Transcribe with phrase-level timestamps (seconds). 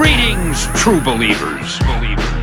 [0.00, 1.78] Greetings, true believers.
[1.80, 2.39] Believers.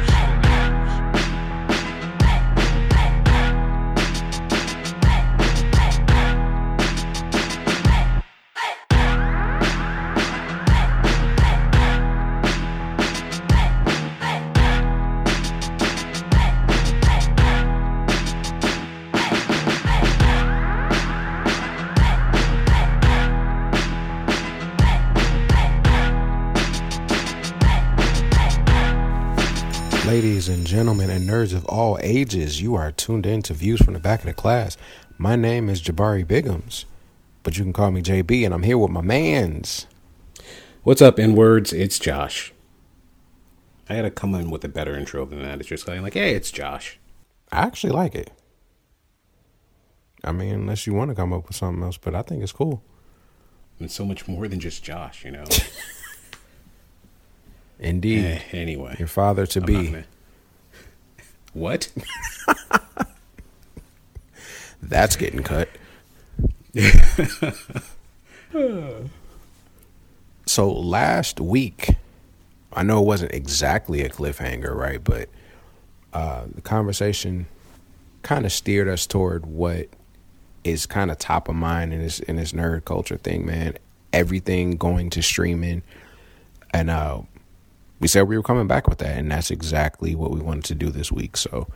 [30.48, 33.96] Ladies and gentlemen, and nerds of all ages, you are tuned in to Views from
[33.96, 34.78] the Back of the Class.
[35.18, 36.86] My name is Jabari Biggums,
[37.44, 39.88] but you can call me JB, and I'm here with my mans.
[40.84, 41.74] What's up, N words?
[41.74, 42.54] It's Josh.
[43.90, 45.60] I had to come in with a better intro than that.
[45.60, 46.98] It's just kind of like, hey, it's Josh.
[47.52, 48.32] I actually like it.
[50.24, 52.54] I mean, unless you want to come up with something else, but I think it's
[52.54, 52.82] cool.
[53.82, 55.44] It's so much more than just Josh, you know.
[57.80, 58.24] Indeed.
[58.24, 60.04] Eh, anyway, Your father to I'm not be.
[61.58, 61.92] What?
[64.82, 65.70] That's getting cut.
[70.46, 71.96] so last week,
[72.72, 75.04] I know it wasn't exactly a cliffhanger, right?
[75.04, 75.30] But
[76.14, 77.48] uh, the conversation
[78.22, 79.88] kind of steered us toward what
[80.64, 83.80] is kind of top of mind in this in this nerd culture thing, man.
[84.14, 85.82] Everything going to streaming,
[86.72, 87.22] and uh,
[88.00, 90.76] we said we were coming back with that, and that's exactly what we wanted to
[90.76, 91.36] do this week.
[91.38, 91.68] So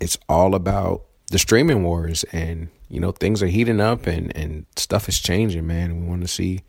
[0.00, 4.64] it's all about the streaming wars and you know things are heating up and and
[4.76, 6.62] stuff is changing man we want to see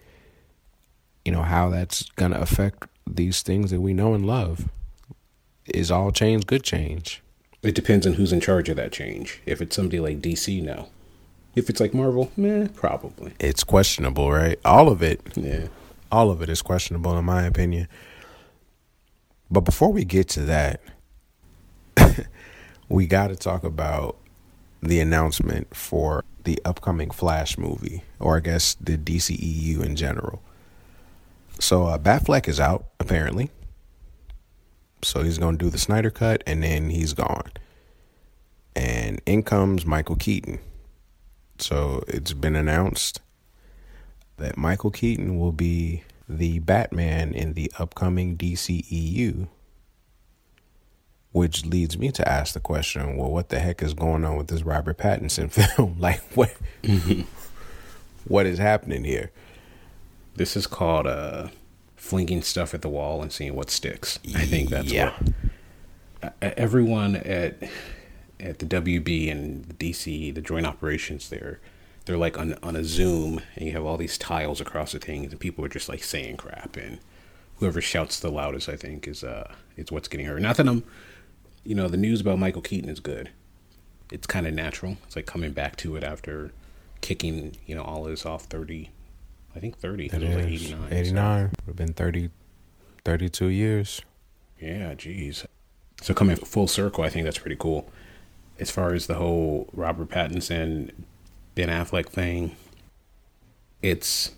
[1.24, 4.68] you know how that's going to affect these things that we know and love
[5.66, 7.22] is all change good change
[7.64, 9.42] It depends on who's in charge of that change.
[9.46, 10.88] If it's somebody like DC, no.
[11.56, 13.32] If it's like Marvel, meh, probably.
[13.40, 15.68] it's questionable right all of it Yeah.
[16.12, 17.88] all of it is questionable in my opinion
[19.50, 20.82] but before we get to that
[22.90, 24.18] we got to talk about
[24.82, 30.42] the announcement for the upcoming Flash movie, or I guess the DCEU in general.
[31.60, 33.52] So uh, Batfleck is out apparently.
[35.02, 37.52] So he's going to do the Snyder cut, and then he's gone.
[38.76, 40.60] And in comes Michael Keaton.
[41.58, 43.22] So it's been announced
[44.38, 49.48] that Michael Keaton will be the Batman in the upcoming DCEU.
[51.32, 54.48] Which leads me to ask the question: Well, what the heck is going on with
[54.48, 55.98] this Robert Pattinson film?
[56.00, 56.56] like, what,
[58.28, 59.32] what is happening here?
[60.36, 61.50] This is called uh,
[61.96, 64.18] flinging stuff at the wall and seeing what sticks.
[64.36, 65.12] I think that's Yeah.
[65.20, 67.62] what uh, everyone at
[68.40, 71.60] at the WB and the DC, the joint operations there,
[72.10, 75.26] they're like on on a Zoom, and you have all these tiles across the thing,
[75.26, 76.98] and people are just like saying crap, and
[77.58, 80.42] whoever shouts the loudest, I think, is uh is what's getting heard.
[80.42, 80.84] Not that I'm,
[81.64, 83.30] you know, the news about Michael Keaton is good.
[84.12, 84.98] It's kind of natural.
[85.06, 86.52] It's like coming back to it after
[87.02, 88.90] kicking, you know, all his off thirty.
[89.56, 90.08] I think thirty.
[90.08, 90.90] It it was like is 89.
[90.90, 91.42] so- 89.
[91.44, 92.30] Would have been 30,
[93.06, 94.02] 32 years.
[94.60, 95.46] Yeah, geez.
[96.02, 97.88] So coming full circle, I think that's pretty cool.
[98.60, 100.92] As far as the whole Robert Pattinson,
[101.60, 102.56] Ben Affleck thing,
[103.82, 104.32] it's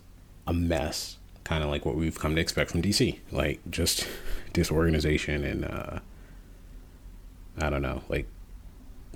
[0.48, 1.18] a mess.
[1.44, 3.20] Kind of like what we've come to expect from DC.
[3.32, 4.08] Like just
[4.54, 6.00] disorganization and uh
[7.60, 8.26] I don't know, like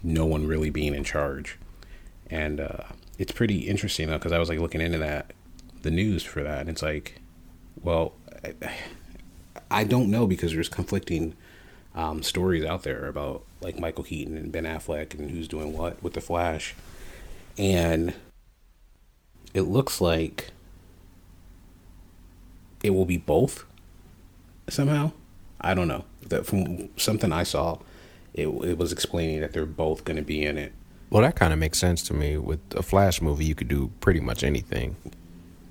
[0.04, 1.58] no one really being in charge.
[2.30, 2.84] And uh
[3.18, 5.34] it's pretty interesting though, because I was like looking into that,
[5.82, 7.20] the news for that, and it's like,
[7.82, 8.14] well,
[8.44, 8.54] I,
[9.72, 11.34] I don't know because there's conflicting
[11.96, 16.04] um, stories out there about like Michael Keaton and Ben Affleck and who's doing what
[16.04, 16.76] with the Flash,
[17.58, 18.14] and
[19.54, 20.52] it looks like
[22.84, 23.66] it will be both
[24.70, 25.12] somehow.
[25.62, 26.06] I don't know.
[26.28, 27.80] That from something I saw,
[28.34, 30.74] it it was explaining that they're both going to be in it.
[31.10, 32.38] Well, that kind of makes sense to me.
[32.38, 34.96] With a Flash movie, you could do pretty much anything.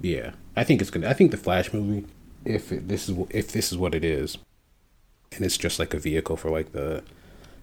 [0.00, 1.08] Yeah, I think it's gonna.
[1.08, 2.06] I think the Flash movie,
[2.44, 4.38] if it, this is if this is what it is,
[5.32, 7.03] and it's just like a vehicle for like the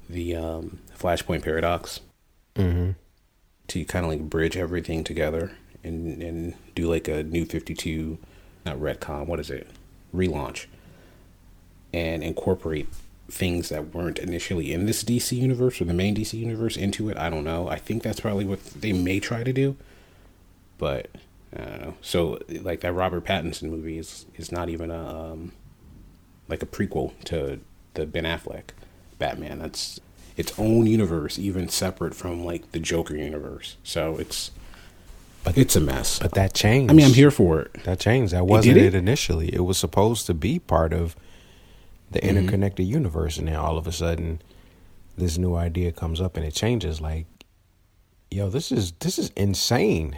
[0.10, 2.02] the um, Flashpoint paradox
[2.56, 2.92] Mm-hmm.
[3.72, 8.18] To kind of like bridge everything together and and do like a new Fifty Two,
[8.66, 9.28] not retcon.
[9.28, 9.68] What is it?
[10.14, 10.66] Relaunch
[11.94, 12.90] and incorporate
[13.30, 17.18] things that weren't initially in this DC universe or the main DC universe into it.
[17.18, 17.70] I don't know.
[17.70, 19.78] I think that's probably what they may try to do,
[20.78, 21.08] but
[21.56, 21.94] I don't know.
[22.02, 25.54] So like that Robert Pattinson movie is is not even a um,
[26.50, 27.62] like a prequel to
[27.94, 28.72] the Ben Affleck
[29.18, 29.60] Batman.
[29.60, 30.02] That's
[30.42, 33.78] its own universe, even separate from like the Joker universe.
[33.84, 34.52] So it's
[35.44, 36.20] But It's a mess.
[36.20, 36.92] but that changed.
[36.92, 37.84] I mean, I'm here for it.
[37.86, 38.34] That changed.
[38.34, 38.94] That wasn't did it?
[38.94, 38.98] it?
[38.98, 39.54] initially.
[39.54, 41.16] It was supposed to be part of
[42.12, 42.30] the Mm-hmm.
[42.38, 44.42] interconnected universe, and then all of a sudden,
[45.18, 47.00] this new idea comes up and it changes.
[47.00, 47.26] Like,
[48.30, 50.18] yo, this is this is insane.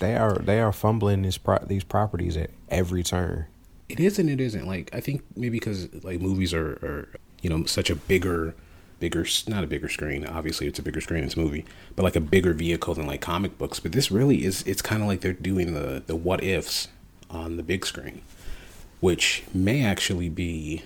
[0.00, 3.46] They are they are fumbling these pro- these properties at every turn.
[3.88, 4.66] It is and it isn't.
[4.66, 7.08] Like I think maybe because like movies are, are
[7.42, 8.54] you know such a bigger,
[9.00, 10.26] bigger not a bigger screen.
[10.26, 11.24] Obviously, it's a bigger screen.
[11.24, 11.64] It's a movie,
[11.96, 13.80] but like a bigger vehicle than like comic books.
[13.80, 14.62] But this really is.
[14.62, 16.88] It's kind of like they're doing the the what ifs
[17.28, 18.22] on the big screen,
[19.00, 20.82] which may actually be.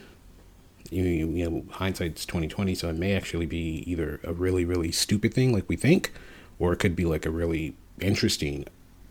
[0.90, 4.92] You you know, hindsight's twenty twenty, so it may actually be either a really, really
[4.92, 6.12] stupid thing like we think,
[6.58, 8.66] or it could be like a really interesting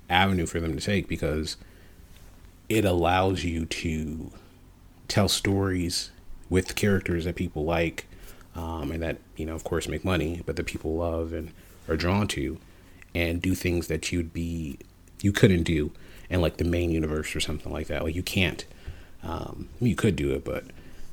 [0.09, 1.57] avenue for them to take because
[2.69, 4.31] it allows you to
[5.07, 6.11] tell stories
[6.49, 8.05] with characters that people like
[8.55, 11.51] um, and that you know of course make money but that people love and
[11.87, 12.57] are drawn to
[13.15, 14.77] and do things that you'd be
[15.21, 15.91] you couldn't do
[16.29, 18.65] in like the main universe or something like that like you can't
[19.23, 20.65] um, I mean, you could do it but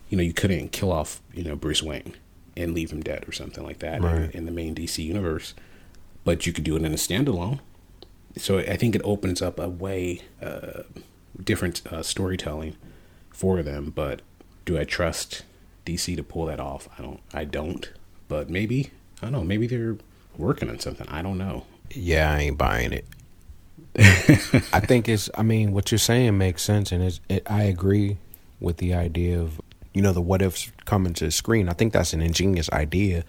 [0.09, 2.15] you know you couldn't kill off you know bruce wayne
[2.57, 5.55] and leave him dead or something like that in, in the main dc universe
[6.25, 7.61] but you could do it in a standalone
[8.37, 10.83] so I think it opens up a way uh,
[11.43, 12.77] different uh, storytelling
[13.31, 13.93] for them.
[13.95, 14.23] But
[14.65, 15.43] do I trust
[15.85, 16.89] DC to pull that off?
[16.99, 17.21] I don't.
[17.33, 17.91] I don't.
[18.29, 18.91] But maybe
[19.21, 19.45] I don't know.
[19.45, 19.97] Maybe they're
[20.37, 21.07] working on something.
[21.09, 21.65] I don't know.
[21.93, 23.05] Yeah, I ain't buying it.
[24.73, 25.29] I think it's.
[25.37, 27.21] I mean, what you're saying makes sense, and it's.
[27.29, 28.17] It, I agree
[28.61, 29.61] with the idea of
[29.93, 31.69] you know the what ifs coming to the screen.
[31.69, 33.25] I think that's an ingenious idea,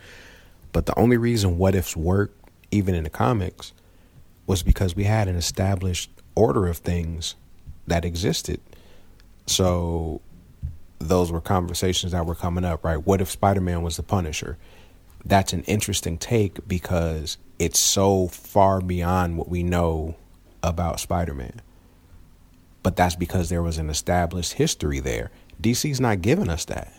[0.71, 2.33] but the only reason what ifs work,
[2.69, 3.74] even in the comics,
[4.45, 7.36] was because we had an established order of things
[7.88, 8.62] that existed.
[9.47, 10.21] So
[11.07, 12.98] those were conversations that were coming up, right?
[12.98, 14.57] What if Spider Man was the Punisher?
[15.24, 20.15] That's an interesting take because it's so far beyond what we know
[20.63, 21.62] about Spider Man.
[22.83, 25.30] But that's because there was an established history there.
[25.62, 26.92] DC's not giving us that.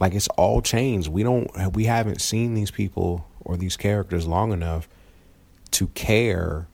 [0.00, 1.08] Like it's all changed.
[1.08, 4.88] We don't we haven't seen these people or these characters long enough
[5.72, 6.66] to care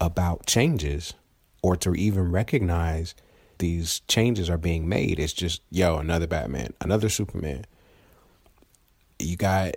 [0.00, 1.14] about changes
[1.62, 3.14] or to even recognize
[3.62, 5.20] these changes are being made.
[5.20, 7.64] It's just, yo, another Batman, another Superman.
[9.20, 9.76] You got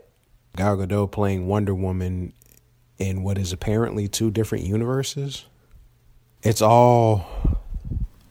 [0.58, 2.34] Gal Gadot playing Wonder Woman
[2.98, 5.46] in what is apparently two different universes.
[6.42, 7.28] It's all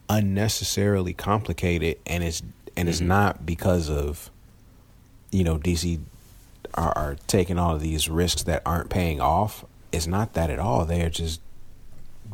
[0.08, 2.42] unnecessarily complicated and it's
[2.76, 3.08] and it's mm-hmm.
[3.08, 4.30] not because of
[5.30, 6.00] you know DC
[6.74, 9.64] are, are taking all of these risks that aren't paying off.
[9.92, 10.84] It's not that at all.
[10.84, 11.40] They're just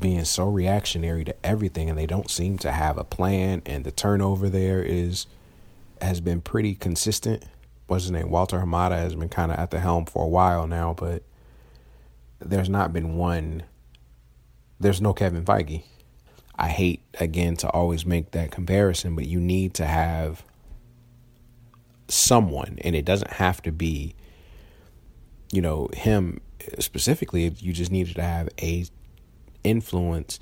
[0.01, 3.91] being so reactionary to everything and they don't seem to have a plan and the
[3.91, 5.27] turnover there is
[6.01, 7.45] has been pretty consistent.
[7.87, 8.31] What's his name?
[8.31, 11.23] Walter Hamada has been kind of at the helm for a while now, but
[12.39, 13.65] there's not been one
[14.79, 15.83] there's no Kevin Feige.
[16.59, 20.43] I hate again to always make that comparison, but you need to have
[22.09, 24.15] someone and it doesn't have to be
[25.53, 26.41] you know him
[26.79, 28.85] specifically you just needed to have a
[29.65, 30.41] influence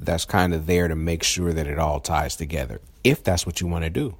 [0.00, 3.60] that's kind of there to make sure that it all ties together if that's what
[3.60, 4.16] you want to do.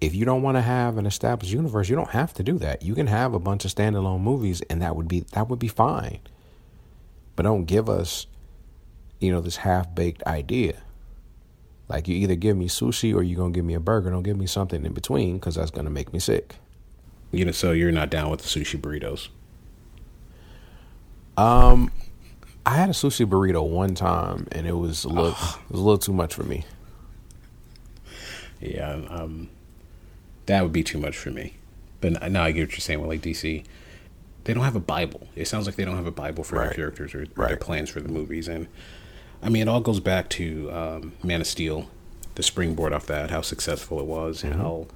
[0.00, 2.82] If you don't want to have an established universe you don't have to do that.
[2.82, 5.68] You can have a bunch of standalone movies and that would be that would be
[5.68, 6.20] fine.
[7.34, 8.26] But don't give us
[9.20, 10.82] you know this half-baked idea.
[11.88, 14.10] Like you either give me sushi or you're gonna give me a burger.
[14.10, 16.56] Don't give me something in between because that's gonna make me sick.
[17.30, 19.28] You know, so you're not down with the sushi burritos.
[21.36, 21.92] Um,
[22.66, 25.84] I had a sushi burrito one time, and it was a little, it was a
[25.84, 26.64] little too much for me.
[28.60, 29.48] Yeah, um,
[30.46, 31.54] that would be too much for me.
[32.00, 33.64] But now I get what you're saying with like DC.
[34.44, 35.28] They don't have a Bible.
[35.36, 37.88] It sounds like they don't have a Bible for their characters or, or their plans
[37.88, 38.48] for the movies.
[38.48, 38.66] And
[39.42, 41.88] I mean, it all goes back to um, Man of Steel,
[42.34, 44.88] the springboard off that, how successful it was, and how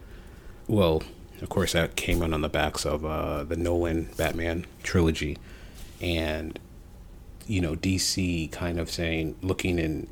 [0.67, 1.05] well,
[1.41, 5.37] of course, that came in on the backs of uh, the Nolan Batman trilogy,
[6.01, 6.59] and
[7.51, 10.09] you know, DC kind of saying, looking and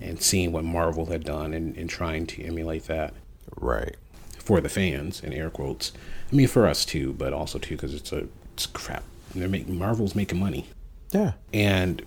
[0.00, 3.14] and seeing what Marvel had done and, and trying to emulate that
[3.56, 3.94] Right.
[4.38, 5.92] for the fans in air quotes.
[6.32, 9.04] I mean, for us too, but also too because it's a it's crap.
[9.34, 10.66] They're making Marvel's making money,
[11.12, 11.32] Yeah.
[11.54, 12.02] and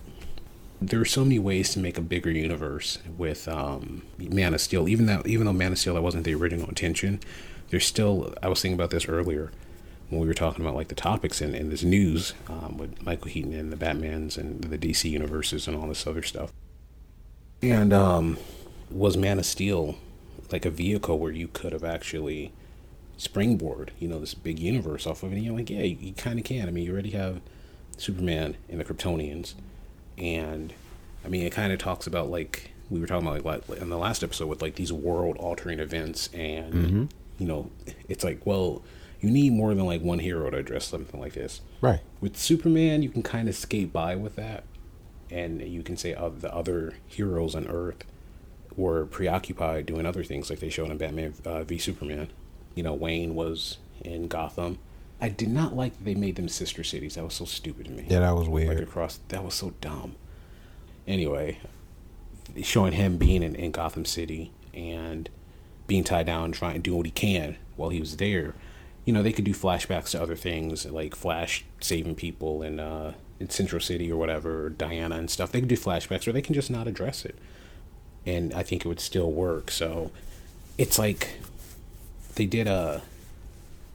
[0.80, 4.88] there are so many ways to make a bigger universe with um, Man of Steel.
[4.90, 7.20] Even though even though Man of Steel that wasn't the original intention,
[7.70, 8.34] there's still.
[8.42, 9.50] I was thinking about this earlier
[10.08, 13.30] when we were talking about like the topics in, in this news um, with Michael
[13.30, 16.52] Keaton and the Batmans and the DC universes and all this other stuff.
[17.62, 18.38] And um,
[18.90, 19.96] was Man of Steel
[20.52, 22.52] like a vehicle where you could have actually
[23.16, 25.36] springboard, you know, this big universe off of it?
[25.36, 26.68] And you're like, yeah, you, you kind of can.
[26.68, 27.40] I mean, you already have
[27.96, 29.54] Superman and the Kryptonians,
[30.18, 30.72] and
[31.24, 33.98] I mean, it kind of talks about like we were talking about like in the
[33.98, 37.04] last episode with like these world altering events, and mm-hmm.
[37.38, 37.70] you know,
[38.08, 38.82] it's like well,
[39.26, 41.60] you need more than like one hero to address something like this.
[41.80, 42.00] Right.
[42.20, 44.62] With Superman, you can kind of skate by with that,
[45.32, 48.04] and you can say uh, the other heroes on Earth
[48.76, 52.28] were preoccupied doing other things, like they showed in Batman uh, v Superman.
[52.76, 54.78] You know, Wayne was in Gotham.
[55.20, 57.16] I did not like that they made them sister cities.
[57.16, 58.06] That was so stupid to me.
[58.08, 58.68] Yeah, that was weird.
[58.68, 60.14] Like across, that was so dumb.
[61.08, 61.58] Anyway,
[62.62, 65.28] showing him being in, in Gotham City and
[65.88, 68.54] being tied down, trying to do what he can while he was there.
[69.06, 73.14] You know, they could do flashbacks to other things like Flash saving people in uh,
[73.40, 75.52] in Central City or whatever, or Diana and stuff.
[75.52, 77.38] They could do flashbacks, or they can just not address it,
[78.26, 79.70] and I think it would still work.
[79.70, 80.10] So,
[80.76, 81.38] it's like
[82.34, 83.02] they did a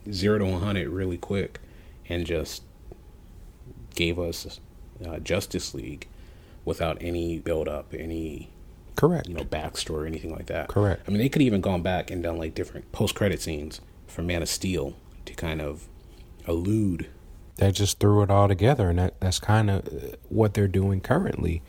[0.10, 1.60] zero to one hundred really quick,
[2.08, 2.63] and just
[3.96, 4.60] gave us
[5.06, 6.08] uh, Justice League
[6.63, 8.48] without any build up, any
[8.96, 10.70] correct, you know, backstory, or anything like that.
[10.70, 11.03] Correct.
[11.06, 14.22] I mean, they could even gone back and done like different post credit scenes for
[14.22, 15.88] Man of Steel to kind of
[16.48, 17.10] elude.
[17.58, 21.62] They just threw it all together, and that, that's kind of what they're doing currently.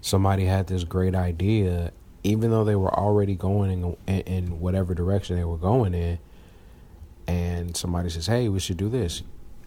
[0.00, 5.36] Somebody had this great idea, even though they were already going in, in whatever direction
[5.36, 6.18] they were going in,
[7.26, 9.22] and somebody says, "Hey, we should do this,"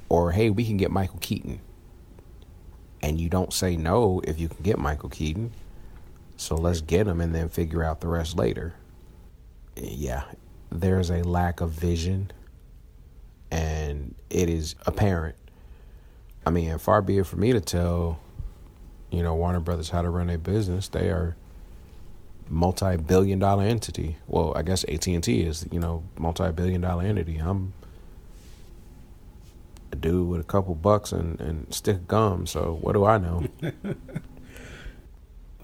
[0.10, 1.62] or "Hey, we can get Michael Keaton."
[3.05, 5.51] and you don't say no if you can get Michael Keaton.
[6.38, 8.74] So let's get him and then figure out the rest later.
[9.75, 10.24] Yeah,
[10.79, 12.32] there's a lack of vision,
[13.51, 15.36] and it is apparent.
[16.46, 18.20] I mean, far be it for me to tell,
[19.10, 20.88] you know, Warner Brothers how to run a business.
[20.88, 21.36] They are
[22.50, 24.17] multi-billion-dollar entity.
[24.27, 27.38] Well, I guess AT and T is, you know, multi-billion-dollar entity.
[27.38, 27.74] I'm
[29.91, 32.46] a dude with a couple bucks and, and stick of gum.
[32.46, 33.48] So what do I know?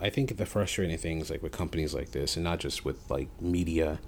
[0.01, 3.29] I think the frustrating things like with companies like this, and not just with like
[3.39, 3.99] media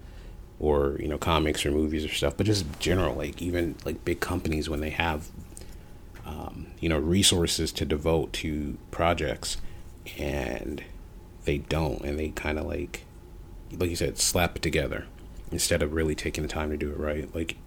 [0.64, 4.22] or you know comics or movies or stuff, but just general like even like big
[4.22, 5.28] companies when they have
[6.26, 9.58] um, you know resources to devote to projects
[10.18, 10.82] and
[11.44, 13.04] they don't, and they kind of like
[13.78, 15.06] like you said slap it together
[15.52, 17.34] instead of really taking the time to do it right.
[17.36, 17.58] Like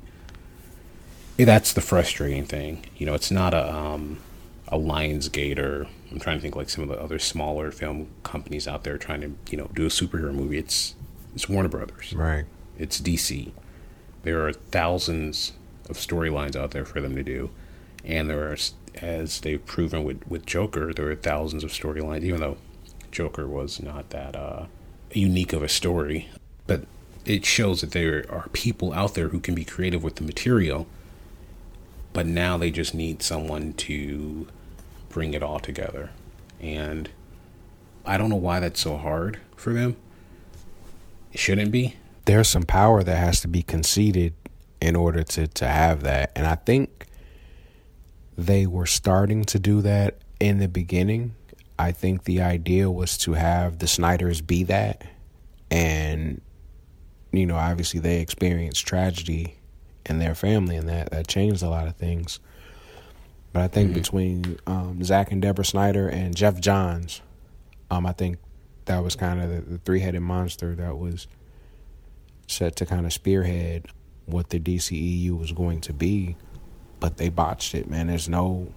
[1.36, 2.86] that's the frustrating thing.
[2.96, 4.20] You know, it's not a um,
[4.68, 8.66] a Lionsgate or I'm trying to think like some of the other smaller film companies
[8.66, 10.56] out there trying to you know do a superhero movie.
[10.56, 10.94] It's
[11.34, 12.14] it's Warner Brothers.
[12.14, 12.46] Right.
[12.78, 13.52] It's DC.
[14.22, 15.52] There are thousands
[15.88, 17.50] of storylines out there for them to do,
[18.04, 18.56] and there are,
[18.96, 22.24] as they've proven with with Joker, there are thousands of storylines.
[22.24, 22.56] Even though
[23.10, 24.66] Joker was not that uh,
[25.12, 26.28] unique of a story,
[26.66, 26.84] but
[27.24, 30.86] it shows that there are people out there who can be creative with the material
[32.16, 34.48] but now they just need someone to
[35.10, 36.08] bring it all together.
[36.62, 37.10] And
[38.06, 39.96] I don't know why that's so hard for them.
[41.30, 41.96] It shouldn't be.
[42.26, 44.34] There's some power that has to be conceded
[44.80, 46.32] in order to, to have that.
[46.36, 47.06] And I think
[48.36, 51.34] they were starting to do that in the beginning.
[51.78, 55.04] I think the idea was to have the Snyders be that.
[55.70, 56.40] And,
[57.32, 59.56] you know, obviously they experienced tragedy
[60.04, 62.38] in their family, and that that changed a lot of things.
[63.52, 63.98] But I think mm-hmm.
[63.98, 67.22] between um, Zack and Deborah Snyder and Geoff Johns,
[67.90, 68.38] um, I think
[68.84, 71.26] that was kind of the, the three headed monster that was
[72.46, 73.86] set to kind of spearhead
[74.26, 76.36] what the DCEU was going to be.
[76.98, 78.06] But they botched it, man.
[78.06, 78.72] There's no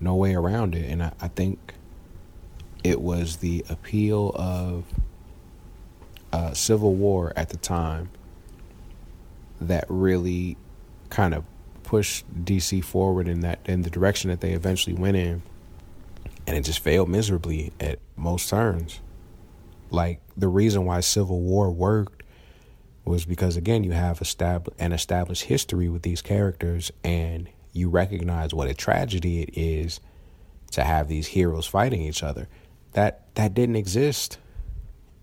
[0.00, 1.74] no way around it, and I, I think
[2.82, 4.84] it was the appeal of
[6.32, 8.10] uh, Civil War at the time
[9.60, 10.56] that really
[11.08, 11.44] kind of
[11.84, 15.42] pushed DC forward in that in the direction that they eventually went in,
[16.46, 19.00] and it just failed miserably at most turns.
[19.90, 22.13] Like the reason why Civil War worked
[23.04, 28.54] was because again you have established an established history with these characters, and you recognize
[28.54, 30.00] what a tragedy it is
[30.72, 32.48] to have these heroes fighting each other.
[32.92, 34.38] That that didn't exist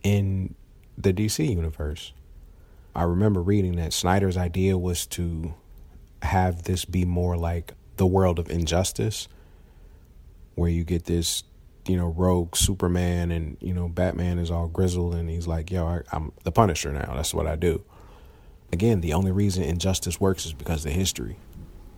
[0.04, 0.56] in
[0.98, 2.14] the DC universe.
[2.96, 5.54] I remember reading that Snyder's idea was to
[6.22, 9.28] have this be more like the world of injustice,
[10.56, 11.44] where you get this,
[11.88, 15.86] you know, rogue Superman and, you know, Batman is all grizzled and he's like, yo,
[15.86, 17.14] I, I'm the Punisher now.
[17.16, 17.84] That's what I do.
[18.72, 21.38] Again, the only reason injustice works is because of the history.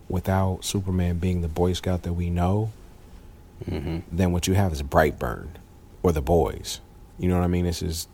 [0.08, 2.72] Without Superman being the Boy Scout that we know,
[3.64, 4.00] mm-hmm.
[4.10, 5.48] then what you have is Brightburn
[6.02, 6.80] or the boys.
[7.18, 7.64] You know what I mean?
[7.64, 8.08] This is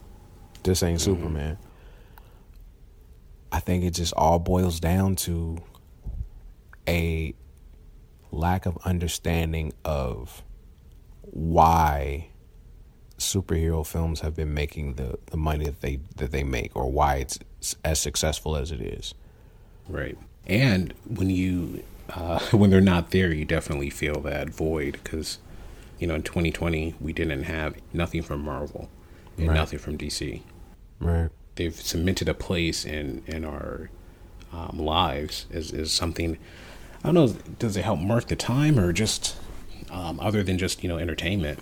[0.63, 1.13] this ain't mm-hmm.
[1.13, 1.59] Superman.
[3.53, 5.59] I think it just all boils down to
[6.87, 7.35] a
[8.31, 10.43] lack of understanding of
[11.31, 12.29] why
[13.19, 17.17] superhero films have been making the, the money that they that they make or why
[17.17, 17.39] it's
[17.85, 19.15] as successful as it is.
[19.89, 20.17] Right.
[20.47, 25.39] And when you uh, when they're not there, you definitely feel that void because
[25.99, 28.89] you know in 2020 we didn't have nothing from Marvel
[29.37, 29.55] and Right.
[29.55, 30.43] nothing from DC.
[30.99, 31.31] Right.
[31.57, 33.91] They've cemented a place in in our
[34.53, 36.39] um, lives as, as something.
[37.05, 37.29] I don't know.
[37.59, 39.37] Does it help mark the time or just
[39.91, 41.61] um, other than just you know entertainment?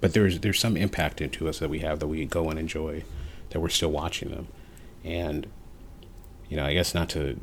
[0.00, 3.04] But there's there's some impact into us that we have that we go and enjoy,
[3.50, 4.48] that we're still watching them,
[5.04, 5.46] and
[6.48, 7.38] you know I guess not to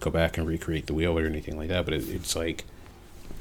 [0.00, 2.64] go back and recreate the wheel or anything like that, but it, it's like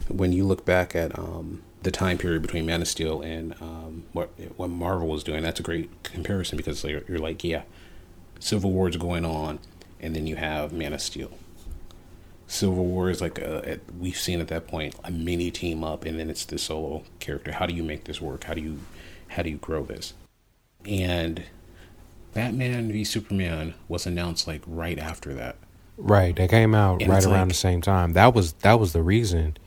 [0.10, 4.04] when you look back at um, the time period between Man of Steel and um,
[4.14, 7.64] what what Marvel was doing, that's a great comparison because you're, you're like, yeah,
[8.40, 9.60] Civil War's going on,
[10.00, 11.32] and then you have Man of Steel.
[12.51, 16.03] Civil War is like a, at, we've seen at that point a mini team up,
[16.03, 17.51] and then it's the solo character.
[17.51, 18.44] How do you make this work?
[18.46, 18.79] How do you
[19.29, 20.13] how do you grow this?
[20.86, 21.44] And
[22.34, 25.58] Batman v Superman was announced like right after that.
[25.98, 26.36] Right.
[26.36, 28.13] They came out And right around like- the same time.
[28.13, 29.58] That was that was the reason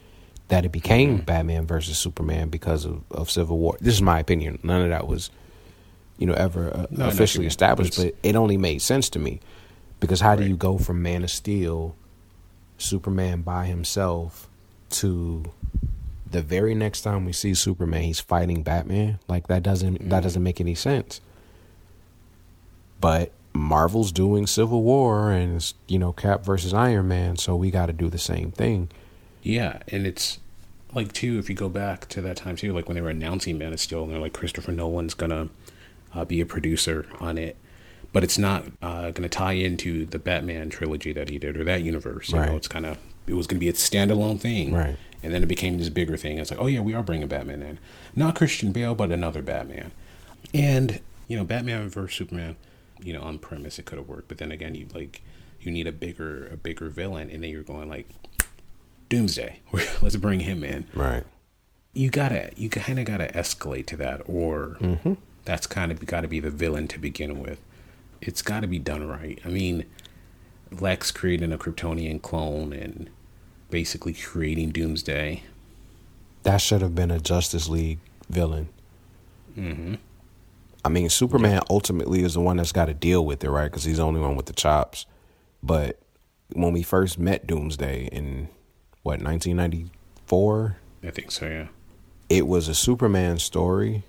[0.48, 1.24] that it became Mm-hmm.
[1.24, 3.76] Batman versus Superman because of, of Civil War.
[3.80, 4.58] This is my opinion.
[4.62, 5.30] None of that was,
[6.18, 7.48] you know, ever uh, No, I know what you officially mean.
[7.48, 9.40] established, but it only made sense to me
[10.00, 11.94] because how do you go from Man of Steel,
[12.82, 14.48] Superman by himself,
[14.90, 15.44] to
[16.30, 19.18] the very next time we see Superman, he's fighting Batman?
[19.28, 20.08] Like that doesn't Mm-hmm.
[20.10, 21.20] that doesn't make any sense.
[23.00, 27.70] But Marvel's doing Civil War and it's, you know, Cap versus Iron Man, so we
[27.70, 28.88] got to do the same thing.
[29.42, 30.38] Yeah, and it's
[30.94, 33.58] like too if you go back to that time too, like when they were announcing
[33.58, 35.48] Man of Steel, and they're like Christopher Nolan's gonna
[36.14, 37.56] uh, be a producer on it,
[38.12, 41.82] but it's not uh, gonna tie into the Batman trilogy that he did or that
[41.82, 42.30] universe.
[42.30, 42.48] You Right.
[42.50, 44.96] know, it's kind of it was gonna be a standalone thing, Right.
[45.24, 46.38] And then it became this bigger thing.
[46.38, 47.78] It's like, oh yeah, we are bringing Batman in,
[48.16, 49.92] not Christian Bale, but another Batman,
[50.52, 52.56] and you know, Batman versus Superman.
[53.02, 55.22] You know, on premise it could have worked, but then again, you like
[55.60, 58.08] you need a bigger a bigger villain, and then you're going like
[59.08, 59.60] Doomsday.
[60.02, 60.86] Let's bring him in.
[60.94, 61.24] Right.
[61.94, 64.78] You gotta, you kind of gotta escalate to that, or
[65.44, 67.58] that's kind of got to be the villain to begin with.
[68.22, 69.38] It's got to be done right.
[69.44, 69.84] I mean,
[70.70, 73.10] Lex creating a Kryptonian clone and
[73.68, 75.42] basically creating Doomsday.
[76.44, 77.98] That should have been a Justice League
[78.30, 78.68] villain.
[79.58, 79.96] Mm-hmm.
[80.84, 83.64] I mean, Superman ultimately is the one that's got to deal with it, right?
[83.70, 85.06] Because he's the only one with the chops.
[85.62, 86.00] But
[86.52, 88.48] when we first met Doomsday in
[89.02, 91.46] what 1994, I think so.
[91.46, 91.66] Yeah.
[92.28, 94.04] it was a Superman story,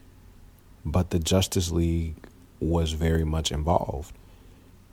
[0.86, 2.16] but the Justice League
[2.60, 4.14] was very much involved.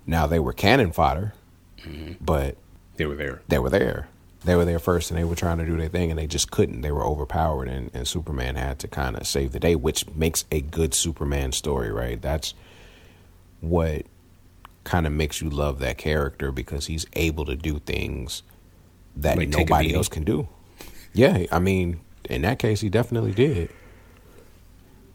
[0.07, 1.35] Now they were cannon fodder,
[1.79, 2.15] mm-hmm.
[2.21, 2.57] but
[2.97, 3.43] They were there.
[3.49, 4.09] they were there.
[4.43, 6.51] They were there first, and they were trying to do their thing, and they just
[6.51, 6.81] couldn't.
[6.81, 10.47] They were overpowered, and, and Superman had to kind of save the day, which makes
[10.51, 12.21] a good Superman story, right?
[12.21, 12.55] That's
[13.61, 14.07] what
[14.85, 18.43] kind of makes you love that character because he's able to do things
[19.15, 20.49] that Like nobody else can do.
[21.13, 23.69] Yeah, I mean, in that case, he definitely did.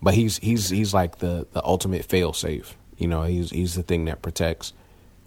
[0.06, 2.78] But he's he's he's like the the ultimate fail safe.
[3.00, 4.72] You know, he's he's the thing that protects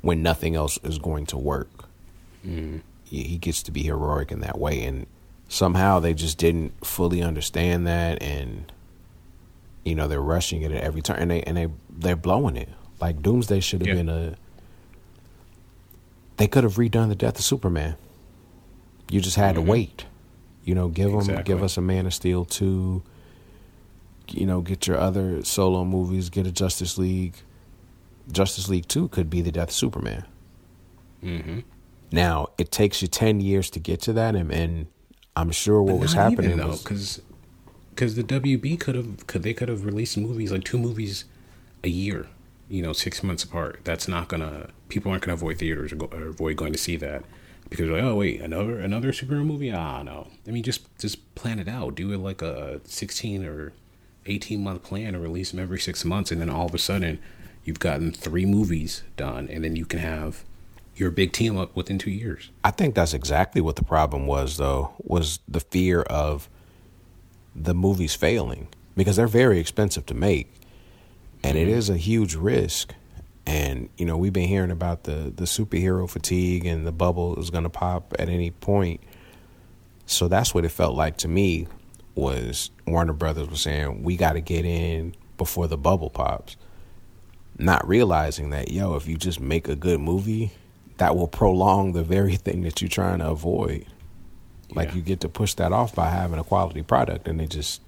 [0.02, 1.68] when nothing else is going to work.
[2.44, 2.80] He,
[3.24, 5.06] he gets to be heroic in that way, and
[5.48, 8.70] somehow they just didn't fully understand that, and
[9.84, 12.68] you know they're rushing it at every turn, and they and they they're blowing it.
[13.00, 13.94] Like Doomsday should have Yeah.
[13.94, 14.36] been a.
[16.36, 17.96] They could have redone the death of Superman.
[19.10, 19.58] You just had Mhm.
[19.58, 20.04] to wait.
[20.64, 21.42] You know, give them Exactly.
[21.44, 23.02] give us a Man of Steel two.
[24.34, 26.30] You know, get your other solo movies.
[26.30, 27.36] Get a Justice League.
[28.30, 30.24] Justice League two could be the death of Superman.
[31.22, 31.60] Mm-hmm.
[32.12, 34.86] Now it takes you ten years to get to that, and, and
[35.36, 37.22] I'm sure what was happening though, was because
[37.90, 41.24] because the WB could have could they could have released movies like two movies
[41.84, 42.26] a year,
[42.68, 43.80] you know, six months apart.
[43.84, 46.96] That's not gonna people aren't gonna avoid theaters or, go, or avoid going to see
[46.96, 47.24] that
[47.68, 49.72] because they're like, oh wait, another another superhero movie?
[49.72, 50.28] Ah, no.
[50.46, 51.94] I mean, just just plan it out.
[51.94, 53.72] Do it like a sixteen or
[54.28, 57.18] eighteen month plan and release them every six months, and then all of a sudden
[57.64, 60.44] you've gotten three movies done, and then you can have
[60.96, 62.50] your big team up within two years.
[62.64, 66.48] I think that's exactly what the problem was, though, was the fear of
[67.54, 70.52] the movies failing because they're very expensive to make,
[71.42, 71.78] and it mm-hmm.
[71.78, 72.94] is a huge risk.
[73.46, 77.50] And you know, we've been hearing about the the superhero fatigue and the bubble is
[77.50, 79.00] going to pop at any point.
[80.06, 81.66] So that's what it felt like to me.
[82.18, 86.57] Was Warner Brothers was saying we got to get in before the bubble pops,
[87.59, 90.50] not realizing that yo, if you just make a good movie,
[90.96, 93.87] that will prolong the very thing that you're trying to avoid.
[94.74, 94.94] Like Yeah.
[94.96, 97.81] you get to push that off by having a quality product, and they just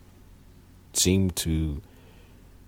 [0.93, 1.83] seem to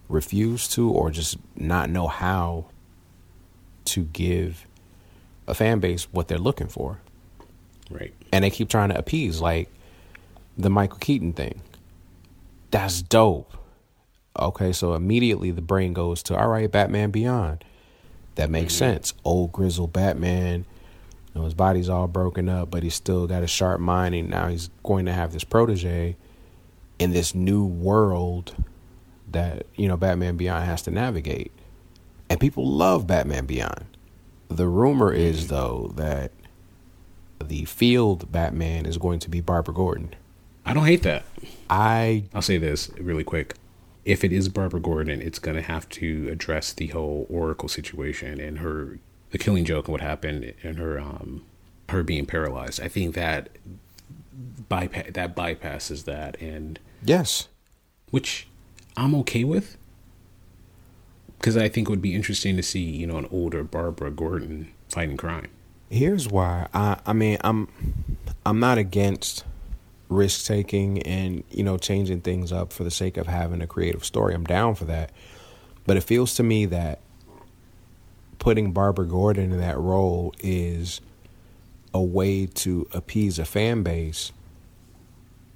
[0.09, 2.67] refuse to, or just not know how
[3.85, 4.67] to give
[5.47, 6.99] a fan base what they're looking for,
[7.91, 8.13] Right.
[8.33, 9.69] and they keep trying to appease, like
[10.57, 11.61] the Michael Keaton thing.
[12.71, 13.57] That's dope.
[14.39, 17.65] Okay, so immediately the brain goes to all right, Batman Beyond.
[18.37, 19.13] That makes sense.
[19.25, 20.65] Old grizzled Batman.
[21.35, 24.31] You know, his body's all broken up, but he's still got a sharp mind, and
[24.31, 26.17] now he's going to have this protege
[26.99, 28.55] in this new world
[29.31, 31.53] that you know Batman Beyond has to navigate.
[32.31, 33.85] And people love Batman Beyond.
[34.49, 35.55] The rumor is mm-hmm.
[35.55, 36.33] though that
[37.43, 40.15] the field Batman is going to be Barbara Gordon.
[40.65, 41.25] I don't hate that.
[41.69, 43.55] I I'll say this really quick.
[44.05, 48.41] If it is Barbara Gordon, it's going to have to address the whole Oracle situation
[48.41, 48.99] and her,
[49.31, 51.45] the killing joke and what happened and her, um,
[51.89, 52.81] her being paralyzed.
[52.81, 53.49] I think that
[54.69, 57.49] bypass that bypasses that, and yes,
[58.11, 58.49] which
[58.97, 59.77] I'm okay with
[61.39, 64.73] because I think it would be interesting to see you know an older Barbara Gordon
[64.89, 65.49] fighting crime.
[65.91, 66.69] here's why.
[66.75, 67.69] I I mean, I'm
[68.45, 69.45] I'm not against
[70.13, 74.05] risk taking and, you know, changing things up for the sake of having a creative
[74.05, 74.35] story.
[74.35, 75.11] I'm down for that.
[75.87, 77.01] But it feels to me that
[78.39, 81.01] putting Barbara Gordon in that role is
[81.95, 84.33] a way to appease a fan base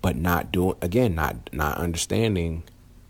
[0.02, 2.62] but not doing again not not understanding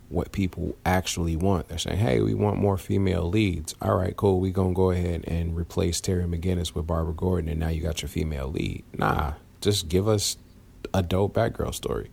[0.09, 1.69] what people actually want.
[1.69, 4.41] They're saying, "Hey, we want more female leads." All right, cool.
[4.41, 8.01] We gonna go ahead and replace Terry McGinnis with Barbara Gordon, and now you got
[8.01, 8.85] your female lead.
[8.97, 10.37] Nah, just give us
[10.95, 12.11] a dope Batgirl story.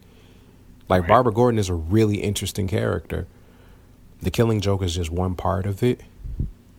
[0.90, 1.08] Like Right.
[1.10, 3.28] Barbara Gordon is a really interesting character.
[4.22, 6.02] The Killing Joke is just one part of it,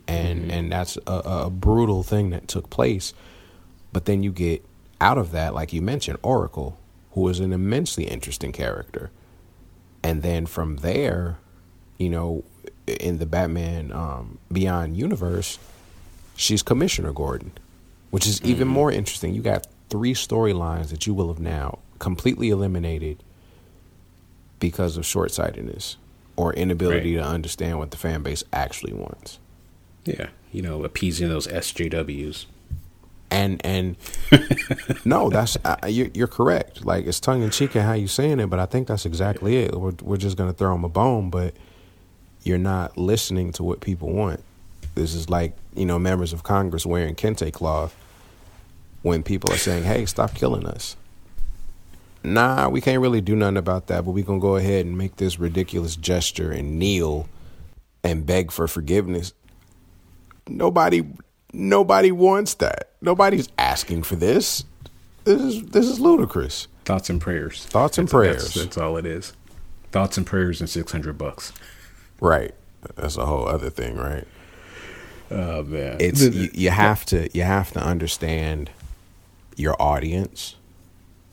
[0.08, 1.12] and and that's a,
[1.46, 3.12] a brutal thing that took place.
[3.92, 4.64] But then you get
[5.00, 6.78] out of that, like you mentioned, Oracle,
[7.12, 9.10] who is an immensely interesting character.
[10.02, 11.38] And then from there,
[11.98, 12.44] you know,
[12.86, 15.58] in the Batman um, Beyond universe,
[16.36, 17.52] she's Commissioner Gordon,
[18.10, 19.34] which is even more interesting.
[19.34, 23.22] You got three storylines that you will have now completely eliminated
[24.60, 25.96] because of short sightedness
[26.36, 27.22] or inability Right.
[27.22, 29.38] to understand what the fan base actually wants.
[30.04, 32.46] Yeah, you know, appeasing those SJWs.
[33.30, 33.96] and and
[35.04, 36.84] no, that's uh, you're, you're correct.
[36.84, 39.56] Like it's tongue in cheek in how you're saying it, but I think that's exactly
[39.58, 39.74] it.
[39.74, 41.54] We're we're just gonna throw them a bone, but
[42.42, 44.42] you're not listening to what people want.
[44.94, 47.94] This is like you know members of Congress wearing kente cloth
[49.04, 50.96] when people are saying, "Hey, stop killing us."
[52.24, 55.16] Nah, we can't really do nothing about that, but we gonna go ahead and make
[55.16, 57.28] this ridiculous gesture and kneel
[58.02, 59.32] and beg for forgiveness
[60.48, 61.02] nobody
[61.52, 62.90] nobody wants that.
[63.00, 64.64] Nobody's asking for this.
[65.24, 66.68] This is this is ludicrous.
[66.84, 67.64] Thoughts and prayers.
[67.66, 68.66] Thoughts and That's- that's- prayers.
[68.66, 69.32] That's, all it is.
[69.92, 71.52] Thoughts and prayers and six hundred bucks.
[72.20, 72.54] Right.
[72.96, 74.26] That's a whole other thing, right?
[75.30, 78.70] Oh man, It's you, you have to you have to understand
[79.56, 80.56] your audience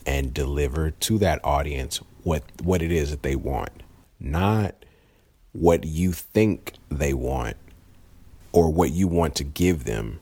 [0.06, 3.84] and deliver to that audience what what it is that they want,
[4.20, 4.76] not
[5.54, 7.58] what you think they want
[8.52, 10.20] or what you want to give them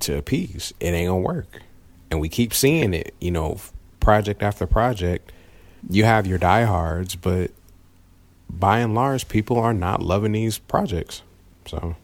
[0.00, 0.72] to appease.
[0.80, 1.62] It ain't gonna work,
[2.10, 3.14] and we keep seeing it.
[3.20, 3.60] You know,
[4.00, 5.32] project after project.
[5.88, 7.52] You have your diehards, but
[8.48, 11.22] by and large, people are not loving these projects.
[11.66, 11.96] So.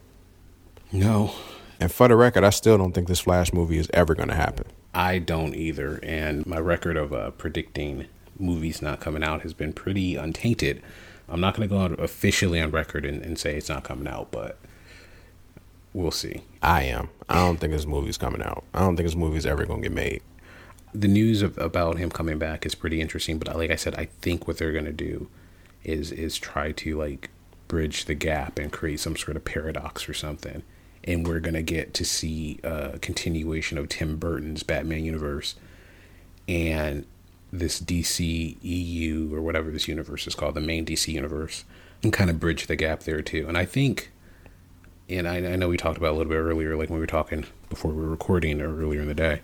[0.93, 1.35] no,
[1.81, 4.35] And for the record, I still don't think this Flash movie is ever going to
[4.35, 4.67] happen.
[4.97, 6.01] I don't either.
[6.03, 8.07] And my record of uh, predicting
[8.39, 10.83] movies not coming out has been pretty untainted.
[11.29, 14.09] I'm not going to go out officially on record and, and say it's not coming
[14.09, 14.59] out, but
[15.93, 16.43] we'll see.
[16.63, 17.11] I am.
[17.29, 18.65] I don't think this movie's coming out.
[18.73, 20.23] I don't think this movie's ever going to get made.
[20.95, 23.39] the news of, about him coming back is pretty interesting.
[23.39, 25.29] But like I said, I think what they're gonna do
[25.85, 27.31] is is try to like
[27.69, 30.63] bridge the gap and create some sort of paradox or something.
[31.07, 35.55] And we're gonna get to see a continuation of Tim Burton's Batman universe
[36.49, 37.07] and
[37.53, 41.65] this DC EU or whatever this universe is called, the main DC universe,
[42.03, 43.47] and kind of bridge the gap there too.
[43.49, 44.11] And I think
[45.09, 47.07] and I, I know we talked about a little bit earlier, like when we were
[47.07, 49.41] talking before we were recording or earlier in the day.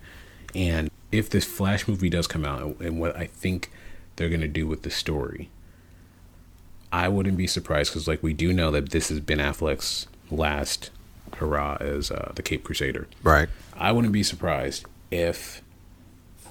[0.54, 3.70] And if this Flash movie does come out, and what I think
[4.16, 5.50] they're to do with the story,
[6.92, 10.90] I wouldn't be surprised because, like, we do know that this has been Affleck's last
[11.36, 13.08] hurrah as uh, the Cape Crusader.
[13.22, 13.48] Right.
[13.74, 15.62] I wouldn't be surprised if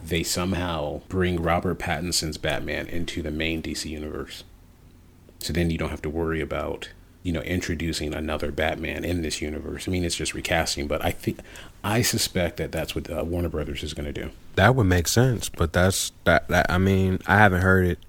[0.04, 4.44] they somehow bring Robert Pattinson's Batman into the main DC universe.
[5.40, 6.90] So then you don't have to worry about,
[7.24, 9.88] you know, introducing another Batman in this universe.
[9.88, 11.40] I mean, it's just recasting, but I think
[11.84, 14.32] I suspect that that's what uh, Warner Brothers is going to do.
[14.56, 16.70] That would make sense, but that's that, that.
[16.70, 18.00] I mean, I haven't heard it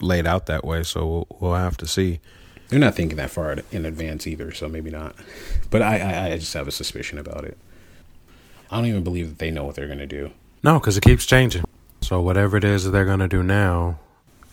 [0.00, 2.20] laid out that way, so we'll, we'll have to see.
[2.68, 5.14] They're not thinking that far in advance either, so maybe not.
[5.70, 7.56] But I, I, I just have a suspicion about it.
[8.70, 10.32] I don't even believe that they know what they're going to do.
[10.62, 11.64] No, because it keeps changing.
[12.00, 13.98] So whatever it is that they're going to do now,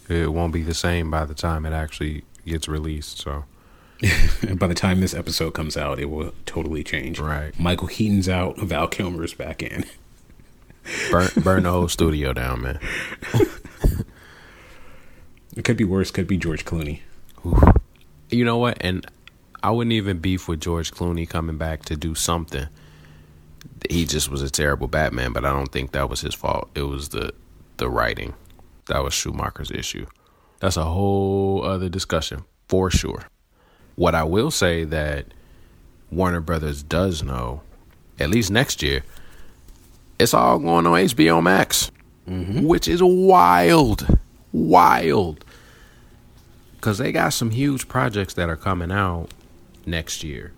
[0.08, 3.17] it won't be the same by the time it actually gets released.
[3.19, 3.45] So
[4.56, 7.19] by the time this episode comes out, it will totally change.
[7.19, 7.58] Right.
[7.60, 8.58] Michael Keaton's out.
[8.58, 9.86] Val Kilmer's back in.
[11.10, 12.80] burn, burn the whole studio down, man.
[15.56, 16.12] it could be worse.
[16.12, 16.99] Could be George Clooney.
[18.33, 18.77] You know what?
[18.81, 19.05] And
[19.61, 22.67] I wouldn't even beef with George Clooney coming back to do something.
[23.89, 26.69] He just was a terrible Batman, but I don't think that was his fault.
[26.75, 27.33] It was the
[27.77, 28.33] the writing.
[28.87, 30.05] That was Schumacher's issue.
[30.59, 33.23] That's a whole other discussion for sure.
[33.95, 35.27] What I will say that
[36.11, 37.61] Warner Brothers does know,
[38.19, 39.03] at least next year,
[40.19, 41.91] it's all going on HBO Max,
[42.27, 42.63] mm-hmm.
[42.63, 44.19] which is wild,
[44.51, 45.43] wild.
[46.83, 49.29] Because they got some huge projects that are coming out
[49.85, 50.51] next year.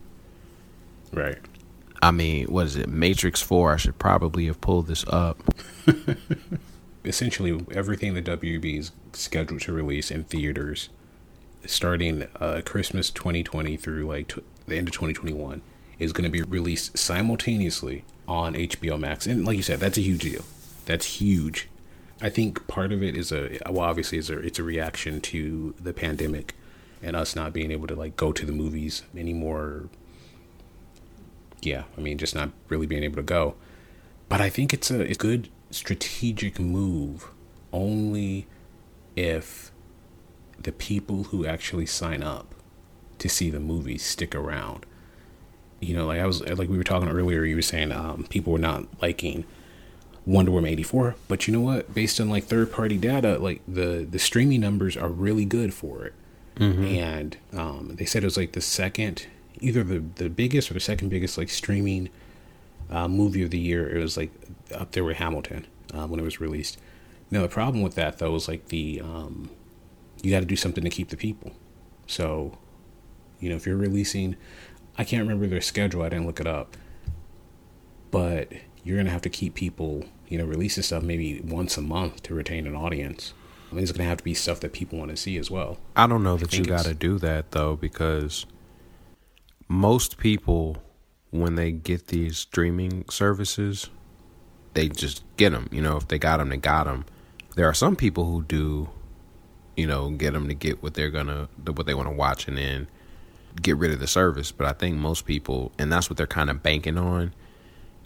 [1.13, 1.37] Right.
[2.01, 2.89] I mean, what is it?
[2.89, 3.73] Matrix 4.
[3.73, 5.37] I should probably have pulled this up.
[7.05, 10.89] Essentially, everything the WB is scheduled to release in theaters
[11.67, 15.61] starting uh, Christmas 2020 through like t- the end of 2021
[15.99, 19.27] is going to be released simultaneously on HBO Max.
[19.27, 20.43] And like you said, that's a huge deal.
[20.87, 21.69] That's huge.
[22.21, 25.75] I think part of it is a well, obviously, is a it's a reaction to
[25.79, 26.55] the pandemic
[27.03, 29.89] and us not being able to like go to the movies anymore.
[31.61, 33.55] Yeah, I mean, just not really being able to go.
[34.29, 37.27] But I think it's a, a good strategic move
[37.71, 38.47] only
[39.15, 39.71] if
[40.57, 42.55] the people who actually sign up
[43.19, 44.85] to see the movie stick around.
[45.81, 48.53] You know, like I was like we were talking earlier, you were saying um, people
[48.53, 49.45] were not liking
[50.25, 51.93] Wonder Woman 84, but you know what?
[51.93, 56.05] Based on like third party data, like the the streaming numbers are really good for
[56.05, 56.13] it.
[56.55, 56.85] Mm-hmm.
[56.85, 59.27] And um, they said it was like the second,
[59.59, 62.09] either the the biggest or the second biggest like streaming
[62.89, 63.87] uh, movie of the year.
[63.87, 64.31] It was like
[64.73, 66.79] up there with Hamilton uh, when it was released.
[67.29, 69.49] Now the problem with that though is like the um,
[70.23, 71.51] you got to do something to keep the people.
[72.07, 72.57] So,
[73.39, 74.35] you know, if you're releasing,
[74.97, 76.01] I can't remember their schedule.
[76.01, 76.77] I didn't look it up,
[78.11, 78.51] but
[78.83, 82.33] you're gonna have to keep people, you know, releasing stuff maybe once a month to
[82.33, 83.33] retain an audience.
[83.71, 85.77] I mean, it's gonna have to be stuff that people want to see as well.
[85.95, 88.45] I don't know that you got to do that though, because
[89.67, 90.77] most people,
[91.31, 93.89] when they get these streaming services,
[94.73, 95.67] they just get them.
[95.71, 97.05] You know, if they got them, they got them.
[97.55, 98.89] There are some people who do
[99.75, 102.57] you know, get them to get what they're gonna what they want to watch, and
[102.57, 102.87] then
[103.61, 104.51] get rid of the service.
[104.51, 107.33] But I think most people, and that's what they're kind of banking on,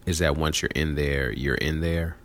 [0.10, 2.18] is that once you're in there, you're in there,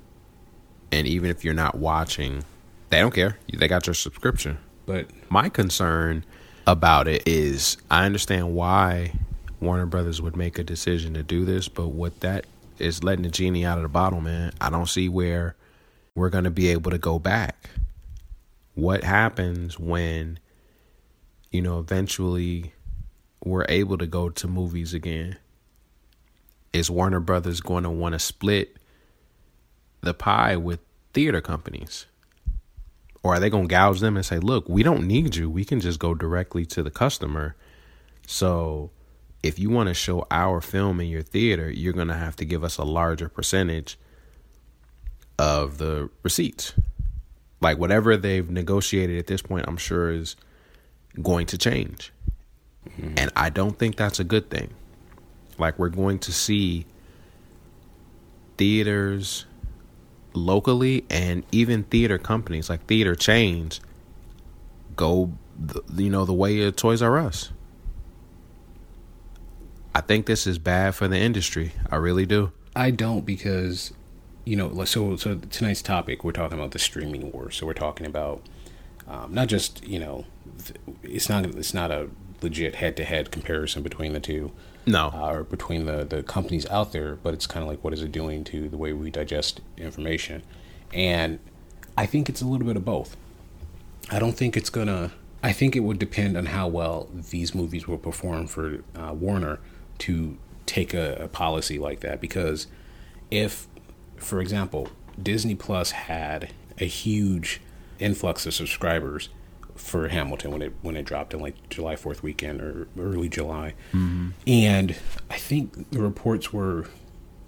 [0.90, 2.42] and even if you're not watching,
[2.90, 3.38] they don't care.
[3.52, 4.58] They got your subscription.
[4.86, 6.24] But my concern
[6.66, 9.12] about it is, I understand why
[9.60, 12.46] Warner Brothers would make a decision to do this, but what that
[12.78, 14.52] is letting the genie out of the bottle, man.
[14.60, 15.54] I don't see where
[16.14, 17.68] we're going to be able to go back
[18.74, 20.38] what happens when
[21.52, 22.72] you know eventually
[23.44, 25.36] we're able to go to movies again
[26.74, 28.76] is warner brothers going to want to split
[30.02, 30.80] the pie with
[31.14, 32.06] theater companies
[33.22, 35.64] or are they going to gouge them and say look we don't need you we
[35.64, 37.56] can just go directly to the customer
[38.26, 38.90] so
[39.42, 42.44] if you want to show our film in your theater you're going to have to
[42.44, 43.98] give us a larger percentage
[45.38, 46.74] of the receipts
[47.64, 50.36] like whatever they've negotiated at this point, I'm sure is
[51.20, 52.12] going to change.
[52.86, 53.14] Mm-hmm.
[53.16, 54.74] And I don't think that's a good thing.
[55.58, 56.86] Like we're going to see
[58.56, 59.46] theaters
[60.32, 63.80] locally and even theater companies like theater chains
[64.96, 65.32] go
[65.94, 67.52] you know the way of Toys R Us.
[69.94, 71.72] I think this is bad for the industry.
[71.88, 72.50] I really do.
[72.74, 73.92] I don't because
[74.44, 77.50] you know, so so tonight's topic we're talking about the streaming war.
[77.50, 78.42] So we're talking about
[79.06, 80.26] um, not just you know,
[81.02, 82.10] it's not it's not a
[82.42, 84.52] legit head to head comparison between the two.
[84.86, 87.92] No, uh, or between the the companies out there, but it's kind of like what
[87.92, 90.42] is it doing to the way we digest information,
[90.92, 91.38] and
[91.96, 93.16] I think it's a little bit of both.
[94.10, 95.12] I don't think it's gonna.
[95.42, 99.58] I think it would depend on how well these movies will perform for uh, Warner
[99.98, 102.66] to take a, a policy like that because
[103.30, 103.68] if
[104.16, 104.88] for example,
[105.22, 107.60] Disney Plus had a huge
[107.98, 109.28] influx of subscribers
[109.74, 113.74] for Hamilton when it when it dropped in like July Fourth weekend or early July,
[113.92, 114.30] mm-hmm.
[114.46, 114.96] and
[115.30, 116.86] I think the reports were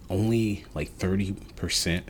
[0.09, 2.03] only like 30%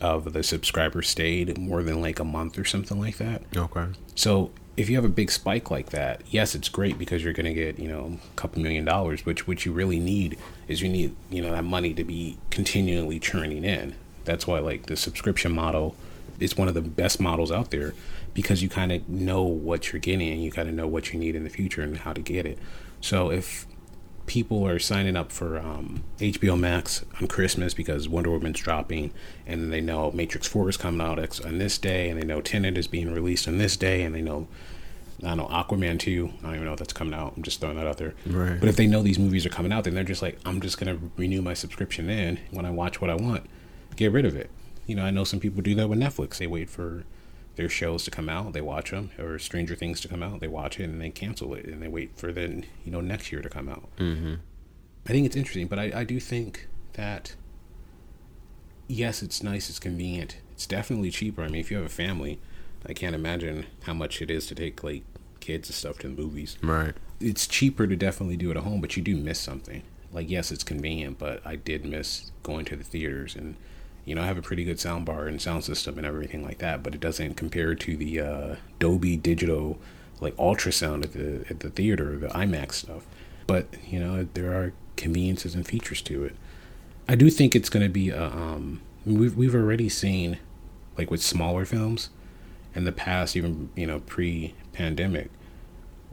[0.00, 3.42] of the subscribers stayed more than like a month or something like that.
[3.56, 3.86] Okay.
[4.14, 7.46] So if you have a big spike like that, yes, it's great because you're going
[7.46, 10.38] to get, you know, a couple million dollars, which what you really need
[10.68, 13.94] is you need, you know, that money to be continually churning in.
[14.24, 15.94] That's why like the subscription model
[16.40, 17.94] is one of the best models out there
[18.34, 21.18] because you kind of know what you're getting and you kind of know what you
[21.18, 22.58] need in the future and how to get it.
[23.00, 23.66] So if
[24.26, 29.12] people are signing up for um, HBO Max on Christmas because Wonder Woman's dropping,
[29.46, 32.76] and they know Matrix Four is coming out on this day, and they know Tenet
[32.78, 34.48] is being released on this day, and they know
[35.22, 36.32] I don't know Aquaman two.
[36.40, 37.34] I don't even know if that's coming out.
[37.36, 38.14] I'm just throwing that out there.
[38.26, 38.58] Right.
[38.58, 40.78] But if they know these movies are coming out, then they're just like, I'm just
[40.78, 43.46] gonna renew my subscription in when I watch what I want.
[43.96, 44.50] Get rid of it.
[44.86, 46.38] You know, I know some people do that with Netflix.
[46.38, 47.04] They wait for
[47.56, 50.48] their shows to come out, they watch them, or Stranger Things to come out, they
[50.48, 53.42] watch it, and they cancel it, and they wait for then you know next year
[53.42, 53.88] to come out.
[53.96, 54.34] Mm-hmm.
[55.06, 57.36] I think it's interesting, but I, I do think that
[58.88, 61.42] yes, it's nice, it's convenient, it's definitely cheaper.
[61.42, 62.40] I mean, if you have a family,
[62.86, 65.04] I can't imagine how much it is to take like
[65.40, 66.58] kids and stuff to the movies.
[66.62, 66.94] Right.
[67.20, 69.82] It's cheaper to definitely do it at home, but you do miss something.
[70.12, 73.56] Like yes, it's convenient, but I did miss going to the theaters and
[74.04, 76.58] you know, I have a pretty good sound bar and sound system and everything like
[76.58, 79.78] that, but it doesn't compare to the uh, Dolby Digital
[80.20, 83.06] like ultrasound at the at the theater, the IMAX stuff.
[83.46, 86.36] But you know, there are conveniences and features to it.
[87.08, 88.26] I do think it's going to be a.
[88.26, 90.38] Um, we've we've already seen,
[90.96, 92.10] like with smaller films,
[92.74, 95.30] in the past, even you know pre-pandemic,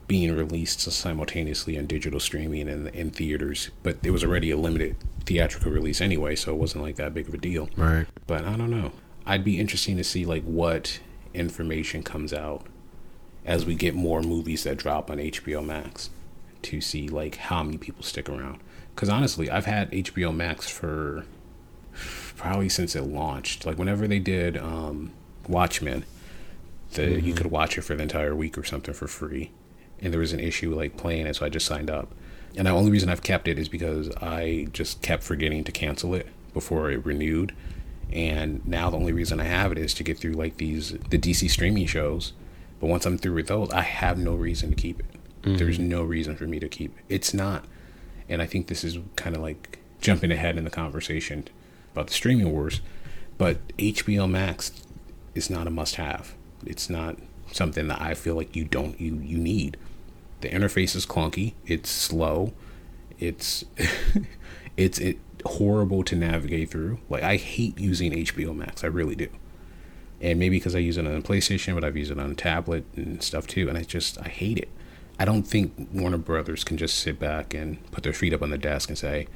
[0.08, 4.96] being released simultaneously on digital streaming and in theaters, but it was already a limited
[5.26, 7.70] theatrical release anyway, so it wasn't like that big of a deal.
[7.76, 8.08] Right.
[8.28, 8.92] But I don't know.
[9.26, 11.00] I'd be interesting to see like what
[11.34, 12.66] information comes out
[13.46, 16.10] as we get more movies that drop on HBO Max
[16.64, 18.60] to see like how many people stick around.
[18.94, 21.26] Because honestly, I've had HBO Max for
[22.36, 23.66] probably since it launched.
[23.66, 25.12] Like whenever they did um,
[25.48, 26.06] Watchmen,
[26.94, 27.26] the mm-hmm.
[27.26, 29.52] you could watch it for the entire week or something for free
[30.02, 32.14] and there was an issue like playing it, so I just signed up.
[32.56, 36.14] And the only reason I've kept it is because I just kept forgetting to cancel
[36.14, 37.54] it before it renewed.
[38.12, 41.18] And now the only reason I have it is to get through like these the
[41.18, 42.34] DC streaming shows.
[42.80, 45.06] But once I'm through with those, I have no reason to keep it.
[45.44, 45.58] Mm-hmm.
[45.58, 47.04] There's no reason for me to keep it.
[47.08, 47.66] It's not.
[48.28, 51.48] And I think this is kind of like jumping ahead in the conversation
[51.94, 52.82] about the streaming wars.
[53.38, 54.72] But HBO Max
[55.36, 56.36] is not a must have.
[56.66, 57.18] It's not
[57.52, 59.78] something that I feel like you don't you you need
[60.42, 61.54] the interface is clunky.
[61.66, 62.54] It's slow.
[63.20, 63.64] It's
[64.78, 67.00] it's it horrible to navigate through.
[67.10, 68.84] Like I hate using HBO Max.
[68.84, 69.30] I really do.
[70.20, 72.86] And maybe because I use it on PlayStation, but I've used it on a tablet
[72.96, 73.70] and stuff too.
[73.70, 74.70] And I just I hate it.
[75.20, 78.50] I don't think Warner Brothers can just sit back and put their feet up on
[78.50, 79.28] the desk and say,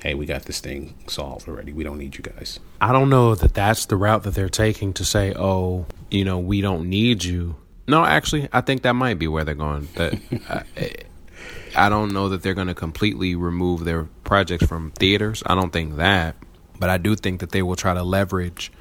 [0.00, 1.72] "Hey, we got this thing solved already.
[1.72, 4.92] We don't need you guys." I don't know that that's the route that they're taking
[4.94, 7.56] to say, "Oh, you know, we don't need you."
[7.88, 9.88] No, actually, I think that might be where they're going.
[9.94, 10.18] That
[10.76, 15.42] I, I don't know that they're going to completely remove their projects from theaters.
[15.46, 16.36] I don't think that,
[16.78, 18.72] but I do think that they will try to leverage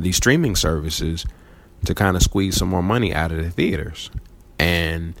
[0.00, 1.24] the streaming services
[1.84, 4.10] to kind of squeeze some more money out of the theaters,
[4.58, 5.14] and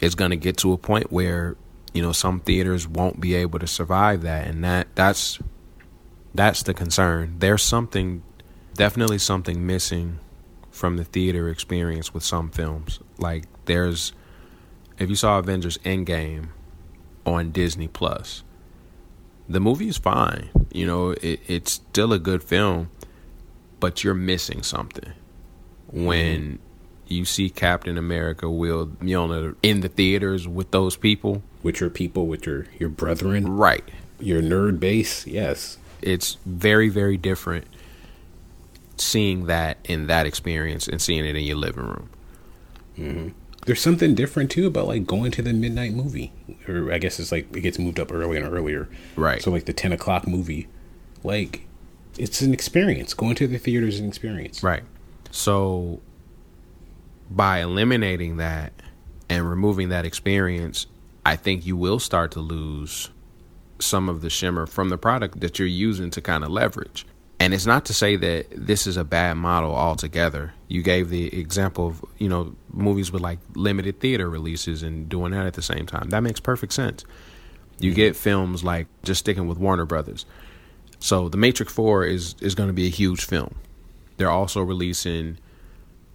[0.00, 1.56] it's going to get to a point where
[1.92, 5.38] you know some theaters won't be able to survive that, and that that's
[6.34, 7.36] that's the concern.
[7.38, 8.22] There's something,
[8.74, 10.18] definitely something missing
[10.74, 12.98] from the theater experience with some films.
[13.18, 14.12] Like there's
[14.98, 16.48] if you saw Avengers Endgame
[17.24, 18.42] on Disney Plus,
[19.48, 20.50] the movie is fine.
[20.72, 22.90] You know, it, it's still a good film,
[23.78, 25.12] but you're missing something
[25.88, 26.58] when
[27.06, 32.26] you see Captain America wield Mjolnir in the theaters with those people, with your people,
[32.26, 33.88] with your your brethren, right?
[34.18, 35.78] Your nerd base, yes.
[36.02, 37.66] It's very very different
[38.96, 42.10] seeing that in that experience and seeing it in your living room.
[42.98, 43.28] Mm-hmm.
[43.66, 46.32] There's something different too about like going to the midnight movie,
[46.68, 48.88] or I guess it's like it gets moved up earlier and earlier.
[49.16, 49.42] Right.
[49.42, 50.68] So like the ten o'clock movie,
[51.22, 51.66] like
[52.18, 53.14] it's an experience.
[53.14, 54.62] Going to the theater is an experience.
[54.62, 54.82] Right.
[55.30, 56.00] So
[57.30, 58.72] by eliminating that
[59.30, 60.86] and removing that experience,
[61.24, 63.10] I think you will start to lose
[63.78, 67.06] some of the shimmer from the product that you're using to kind of leverage.
[67.44, 70.54] And it's not to say that this is a bad model altogether.
[70.66, 75.32] You gave the example of, you know, movies with like limited theater releases and doing
[75.32, 76.08] that at the same time.
[76.08, 77.04] That makes perfect sense.
[77.78, 77.96] You mm-hmm.
[77.96, 80.24] get films like just sticking with Warner Brothers.
[81.00, 83.54] So The Matrix 4 is is going to be a huge film.
[84.16, 85.36] They're also releasing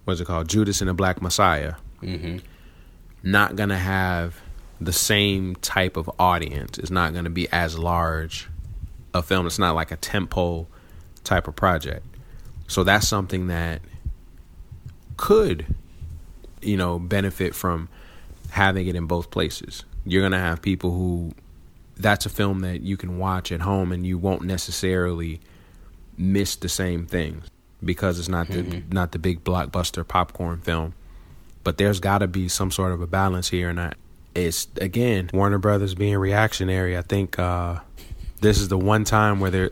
[0.06, 0.48] what's it called?
[0.48, 1.74] Judas and the Black Messiah.
[2.02, 2.38] Mm-hmm.
[3.22, 4.40] Not going to have
[4.80, 6.76] the same type of audience.
[6.76, 8.48] It's not going to be as large
[9.14, 9.46] a film.
[9.46, 10.66] It's not like a tentpole
[11.24, 12.04] type of project.
[12.66, 13.82] So that's something that
[15.16, 15.66] could,
[16.62, 17.88] you know, benefit from
[18.50, 19.84] having it in both places.
[20.04, 21.32] You're gonna have people who
[21.96, 25.40] that's a film that you can watch at home and you won't necessarily
[26.16, 27.48] miss the same things
[27.84, 28.92] because it's not the mm-hmm.
[28.92, 30.94] not the big blockbuster popcorn film.
[31.62, 33.92] But there's got to be some sort of a balance here, and I,
[34.34, 36.96] it's again Warner Brothers being reactionary.
[36.96, 37.80] I think uh,
[38.40, 39.70] this is the one time where they're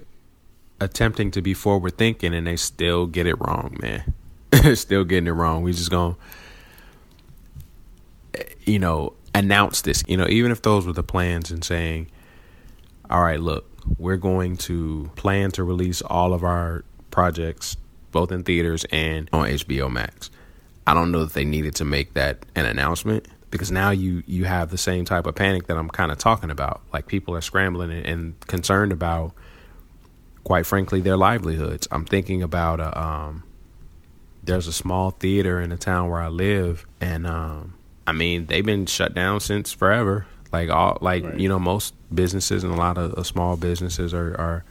[0.80, 4.14] attempting to be forward thinking and they still get it wrong, man.
[4.76, 5.62] still getting it wrong.
[5.62, 6.16] We just gonna,
[8.64, 10.04] you know, announce this.
[10.06, 12.10] You know, even if those were the plans and saying,
[13.10, 13.66] all right, look,
[13.98, 17.76] we're going to plan to release all of our projects
[18.10, 20.30] both in theaters and on HBO Max.
[20.86, 24.44] I don't know that they needed to make that an announcement because now you you
[24.44, 26.80] have the same type of panic that I'm kind of talking about.
[26.92, 29.32] Like people are scrambling and, and, concerned about,
[30.48, 31.86] quite frankly, their livelihoods.
[31.90, 33.42] I'm thinking about a, um,
[34.42, 37.74] there's a small theater in the town where I live, and um,
[38.06, 40.26] I mean they've been shut down since forever.
[40.50, 41.38] Like all like right.
[41.38, 44.64] you know most businesses and a lot of, of small businesses are, are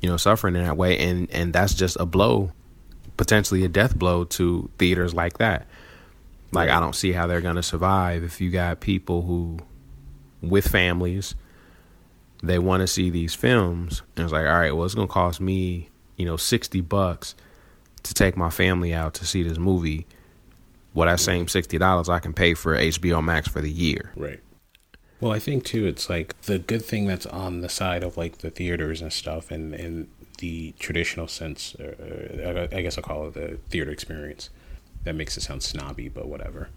[0.00, 2.52] you know suffering in that way, and and that's just a blow,
[3.16, 5.66] potentially a death blow to theaters like that.
[6.52, 9.58] Like I don't see how they're gonna survive if you got people who,
[10.40, 11.34] with families,
[12.42, 15.40] they want to see these films, and it's like, all right, well, it's gonna cost
[15.40, 17.34] me, you know, sixty bucks
[18.02, 20.06] to take my family out to see this movie.
[20.94, 24.12] Well, that same sixty dollars I can pay for HBO Max for the year.
[24.16, 24.40] Right.
[25.20, 28.38] Well, I think too, it's like the good thing that's on the side of like
[28.38, 30.08] the theaters and stuff, and in
[30.38, 34.50] the traditional sense, uh, I guess I'll call it the theater experience
[35.04, 36.68] that makes it sound snobby, but whatever.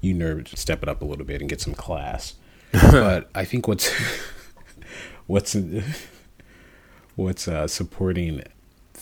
[0.00, 2.34] You nerds step it up a little bit and get some class.
[2.72, 3.90] but I think what's
[5.26, 5.56] what's
[7.16, 8.42] what's uh, supporting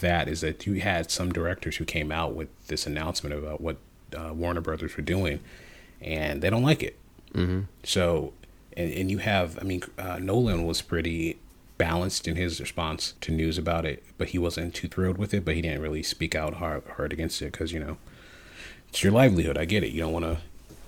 [0.01, 3.77] that is that you had some directors who came out with this announcement about what
[4.17, 5.41] uh, Warner Brothers were doing,
[6.01, 6.99] and they don't like it.
[7.35, 7.63] Mm-hmm.
[7.83, 8.33] So,
[8.77, 11.39] and, and you have, I mean, uh, Nolan was pretty
[11.79, 15.45] balanced in his response to news about it, but he wasn't too thrilled with it.
[15.45, 17.97] But he didn't really speak out hard, hard against it because you know
[18.89, 19.57] it's your livelihood.
[19.57, 19.93] I get it.
[19.93, 20.39] You don't want to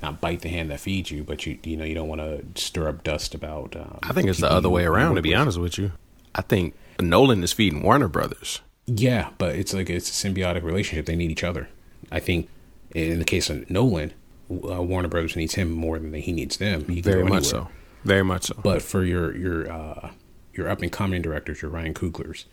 [0.05, 2.45] not bite the hand that feeds you, but you you know you don't want to
[2.61, 3.75] stir up dust about.
[3.75, 5.17] Um, I think it's the other way around.
[5.17, 5.93] To be honest with you,
[6.35, 8.61] I think Nolan is feeding Warner Brothers.
[8.87, 11.07] Yeah, but it's like it's a symbiotic relationship.
[11.07, 11.69] They need each other.
[12.13, 12.49] I think
[12.95, 14.13] in the case of Nolan,
[14.51, 16.87] uh, Warner Brothers needs him more than he needs them.
[16.87, 17.69] He Very much so.
[18.05, 18.57] Very much so.
[18.63, 20.11] But for your your uh,
[20.53, 22.45] your up and coming directors, your Ryan Cooglers,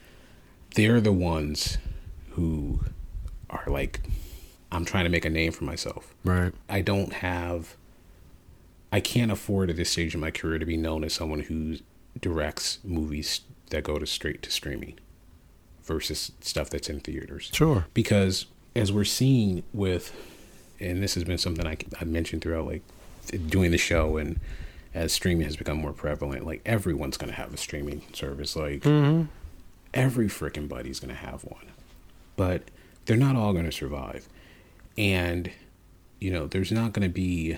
[0.76, 1.78] they're the ones
[2.32, 2.80] who
[3.50, 4.00] are like
[4.72, 6.14] I'm trying to make a name for myself.
[6.24, 6.54] Right.
[6.70, 7.76] I don't have
[8.92, 11.78] I can't afford at this stage in my career to be known as someone who
[12.20, 15.00] directs movies that go to straight to streaming
[15.84, 17.50] versus stuff that's in theaters.
[17.54, 17.88] Sure.
[17.94, 20.14] Because as we're seeing with
[20.80, 22.82] and this has been something I, I mentioned throughout like
[23.48, 24.40] doing the show and
[24.94, 28.58] as streaming has become more prevalent, like everyone's going to have a streaming service.
[28.58, 29.24] Like mm-hmm.
[29.94, 31.68] every freaking buddy's going to have one,
[32.36, 32.64] but
[33.06, 34.28] they're not all going to survive
[34.98, 35.52] and
[36.20, 37.58] you know there's not going to be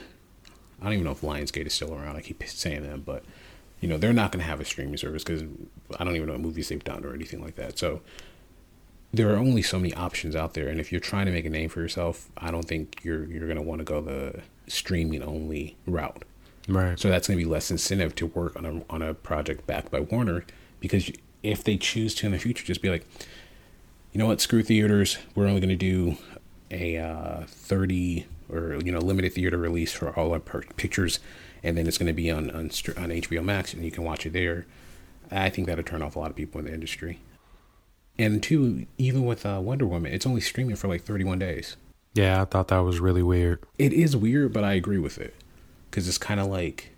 [0.81, 3.23] i don't even know if lionsgate is still around i keep saying them but
[3.81, 5.43] you know they're not going to have a streaming service because
[5.99, 7.77] i don't even know what movies they've done or anything like that.
[7.77, 8.01] So
[9.13, 11.49] there are only so many options out there and if you're trying to make a
[11.49, 15.21] name for yourself i don't think you're you're going to want to go the streaming
[15.21, 16.23] only route.
[16.67, 16.97] Right.
[16.97, 19.91] So that's going to be less incentive to work on a on a project backed
[19.91, 20.45] by warner
[20.79, 21.11] because
[21.41, 23.05] if they choose to in the future just be like
[24.13, 24.39] you know what?
[24.39, 25.17] Screw theaters.
[25.33, 26.17] We're only going to do
[26.73, 31.19] a uh, 30 or you know limited theater release for all our pictures,
[31.63, 34.25] and then it's going to be on, on on HBO Max, and you can watch
[34.25, 34.65] it there.
[35.31, 37.19] I think that'll turn off a lot of people in the industry.
[38.17, 41.77] And two, even with uh, Wonder Woman, it's only streaming for like 31 days.
[42.13, 43.63] Yeah, I thought that was really weird.
[43.79, 45.33] It is weird, but I agree with it
[45.89, 46.91] because it's kind of like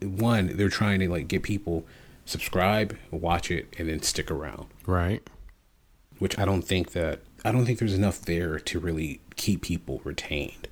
[0.00, 1.86] one, they're trying to like get people
[2.26, 4.66] subscribe, watch it, and then stick around.
[4.86, 5.26] Right.
[6.18, 10.00] Which I don't think that I don't think there's enough there to really keep people
[10.02, 10.68] retained.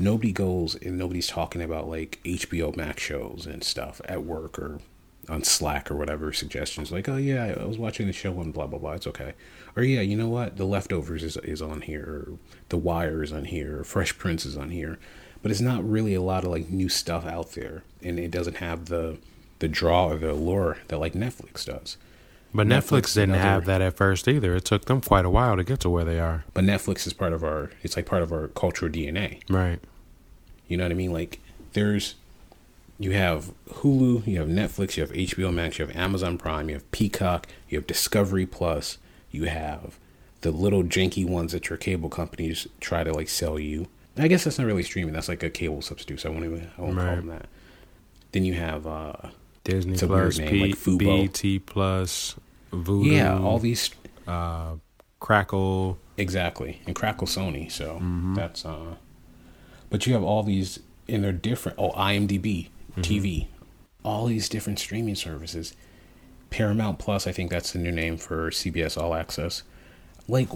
[0.00, 4.80] Nobody goes and nobody's talking about like HBO Max shows and stuff at work or
[5.28, 8.66] on Slack or whatever suggestions like, oh yeah, I was watching the show and blah
[8.66, 8.92] blah blah.
[8.92, 9.34] It's okay.
[9.76, 10.56] Or yeah, you know what?
[10.56, 12.04] The Leftovers is is on here.
[12.04, 12.38] Or
[12.68, 13.80] the Wire is on here.
[13.80, 14.98] Or Fresh Prince is on here.
[15.42, 18.56] But it's not really a lot of like new stuff out there, and it doesn't
[18.56, 19.18] have the
[19.60, 21.96] the draw or the allure that like Netflix does.
[22.54, 24.56] But Netflix, Netflix didn't have that at first either.
[24.56, 26.44] It took them quite a while to get to where they are.
[26.54, 29.42] But Netflix is part of our it's like part of our cultural DNA.
[29.48, 29.80] Right.
[30.66, 31.12] You know what I mean?
[31.12, 31.40] Like
[31.74, 32.14] there's
[32.98, 36.74] you have Hulu, you have Netflix, you have HBO Max, you have Amazon Prime, you
[36.74, 38.98] have Peacock, you have Discovery Plus,
[39.30, 39.98] you have
[40.40, 43.88] the little janky ones that your cable companies try to like sell you.
[44.16, 45.14] I guess that's not really streaming.
[45.14, 46.20] That's like a cable substitute.
[46.20, 47.46] So I won't even I won't call them that.
[48.32, 49.12] Then you have uh
[49.68, 51.22] Disney It's Plus, P, like Fubo.
[51.22, 52.34] BT Plus,
[52.72, 53.90] Vudu, yeah, all these
[54.26, 54.74] uh,
[55.20, 55.98] Crackle.
[56.16, 57.70] exactly and Crackle Sony.
[57.70, 58.34] So Mm-hmm.
[58.34, 58.94] that's uh,
[59.90, 61.78] but you have all these and they're different.
[61.78, 63.00] Oh, IMDb Mm-hmm.
[63.02, 63.46] TV,
[64.04, 65.74] all these different streaming services.
[66.50, 69.62] Paramount Plus, I think that's the new name for CBS All Access.
[70.26, 70.48] Like,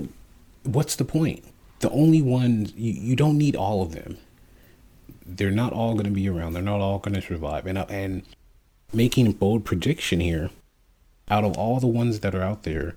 [0.65, 1.45] what's the point?
[1.81, 4.17] The only one you, you don't need all of them.
[5.25, 6.55] They're not all going to be around.
[6.55, 7.67] They're not all going to survive.
[7.67, 8.23] And and
[8.93, 10.51] making a bold prediction here,
[11.29, 12.95] out of all the ones that are out there,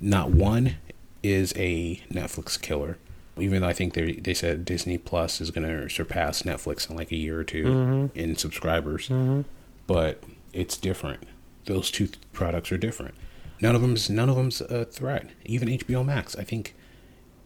[0.00, 0.76] not one
[1.22, 2.98] is a Netflix killer.
[3.36, 6.96] Even though I think they they said Disney Plus is going to surpass Netflix in
[6.96, 8.18] like a year or 2 mm-hmm.
[8.18, 9.40] in subscribers, mm-hmm.
[9.88, 10.22] but
[10.52, 11.24] it's different.
[11.64, 13.14] Those two th- products are different.
[13.60, 15.30] None of them's none of them's a threat.
[15.44, 16.76] Even HBO Max, I think,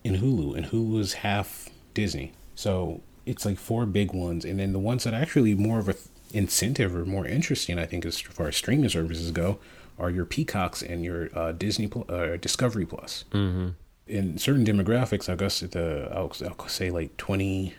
[0.04, 4.72] in Hulu, and Hulu is half Disney, so it's like four big ones, and then
[4.72, 8.04] the ones that are actually more of a th- incentive or more interesting, I think,
[8.04, 9.58] as far as streaming services go,
[9.98, 13.24] are your Peacocks and your uh, Disney uh, Discovery Plus.
[13.32, 13.68] Mm-hmm.
[14.06, 17.74] In certain demographics, I guess the I'll, I'll say like 20,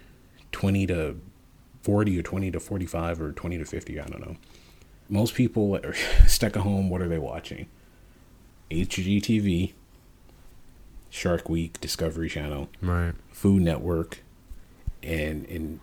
[0.52, 1.16] 20 to
[1.82, 4.00] forty or twenty to forty five or twenty to fifty.
[4.00, 4.36] I don't know.
[5.08, 5.94] Most people are
[6.28, 6.90] stuck at home.
[6.90, 7.68] What are they watching?
[8.70, 9.74] HGTV,
[11.10, 13.14] Shark Week, Discovery Channel, Right.
[13.32, 14.20] Food Network,
[15.02, 15.80] and and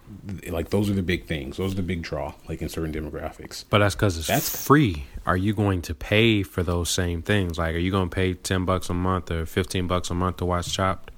[0.49, 1.57] like those are the big things.
[1.57, 3.65] Those are the big draw, like in certain demographics.
[3.71, 5.05] But that's because it's That's- free.
[5.25, 7.59] Are you going to pay for those same things?
[7.59, 10.37] Like, are you going to pay ten bucks a month or fifteen bucks a month
[10.39, 11.11] to watch Chopped?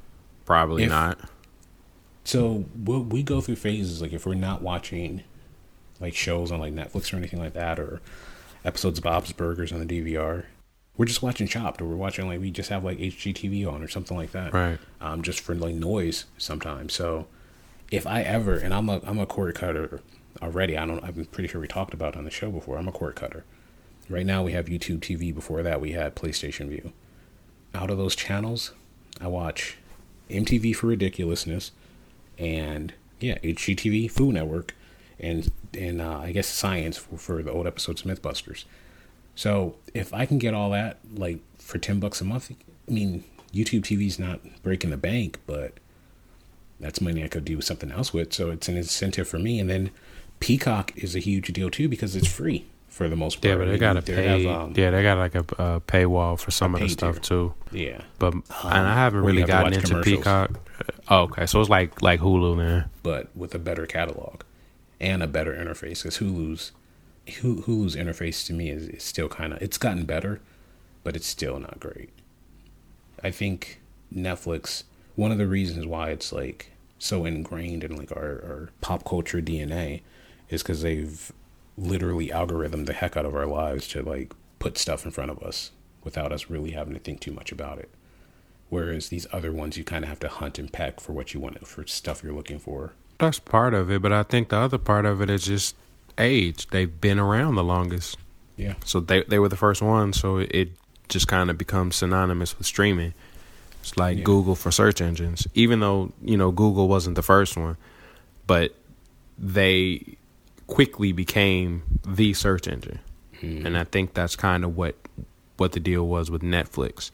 [0.44, 1.18] Probably If- not.
[2.24, 4.02] So we'll, we go through phases.
[4.02, 5.22] Like if we're not watching
[6.00, 8.00] like shows on like Netflix or anything like that, or
[8.64, 10.44] episodes of Bob's Burgers on the DVR,
[10.96, 13.88] we're just watching Chopped, or we're watching like we just have like HGTV on or
[13.88, 14.78] something like that, Right.
[15.00, 16.92] Um, just for like noise sometimes.
[16.92, 17.26] So
[17.90, 20.00] if I ever, and I'm a I'm a cord cutter
[20.42, 20.76] already.
[20.76, 21.02] I don't.
[21.02, 22.78] I'm pretty sure we talked about on the show before.
[22.78, 23.44] I'm a cord cutter.
[24.08, 25.34] Right now we have YouTube TV.
[25.34, 26.92] Before that we had PlayStation Vue.
[27.74, 28.72] Out of those channels,
[29.20, 29.76] I watch
[30.30, 31.72] MTV for ridiculousness,
[32.38, 34.74] and yeah, HGTV, Food Network,
[35.18, 38.64] and and uh, I guess Science for, for the old episodes of MythBusters.
[39.34, 42.50] So if I can get all that like for ten bucks a month,
[42.88, 45.74] I mean YouTube TV's not breaking the bank, but
[46.80, 48.32] that's money I could do something else with.
[48.32, 49.58] So it's an incentive for me.
[49.60, 49.90] And then
[50.40, 53.52] Peacock is a huge deal too because it's free for the most part.
[53.52, 54.44] Yeah, but they gotta pay.
[54.44, 57.22] have, um, yeah, they got like a, a paywall for some of the stuff tier.
[57.22, 57.54] too.
[57.72, 58.00] yeah.
[58.18, 60.00] But and I haven't really have gotten into.
[60.02, 60.60] Peacock.
[61.08, 62.90] Oh, okay, so it's like like Hulu then.
[63.02, 64.42] but with a better catalog
[65.00, 66.02] and a better interface.
[66.02, 66.72] Because Hulu's
[67.26, 70.40] Hulu's interface to me is, is still kind of it's gotten better,
[71.04, 72.10] but it's still not great.
[73.22, 73.80] I think
[74.14, 74.84] Netflix.
[75.18, 79.42] One of the reasons why it's like so ingrained in like our, our pop culture
[79.42, 80.02] DNA
[80.48, 81.32] is because they've
[81.76, 85.42] literally algorithmed the heck out of our lives to like put stuff in front of
[85.42, 85.72] us
[86.04, 87.90] without us really having to think too much about it.
[88.68, 91.40] Whereas these other ones, you kind of have to hunt and peck for what you
[91.40, 92.92] want, for stuff you're looking for.
[93.18, 95.74] That's part of it, but I think the other part of it is just
[96.16, 96.68] age.
[96.68, 98.18] They've been around the longest,
[98.56, 98.74] Yeah.
[98.84, 100.20] so they they were the first ones.
[100.20, 100.70] So it
[101.08, 103.14] just kind of becomes synonymous with streaming.
[103.80, 104.24] It's like Yeah.
[104.24, 107.76] Google for search engines, even though you know Google wasn't the first one,
[108.46, 108.74] but
[109.38, 110.16] they
[110.66, 112.98] quickly became the search engine,
[113.40, 113.64] mm.
[113.64, 114.96] and I think that's kind of what
[115.56, 117.10] what the deal was with Netflix.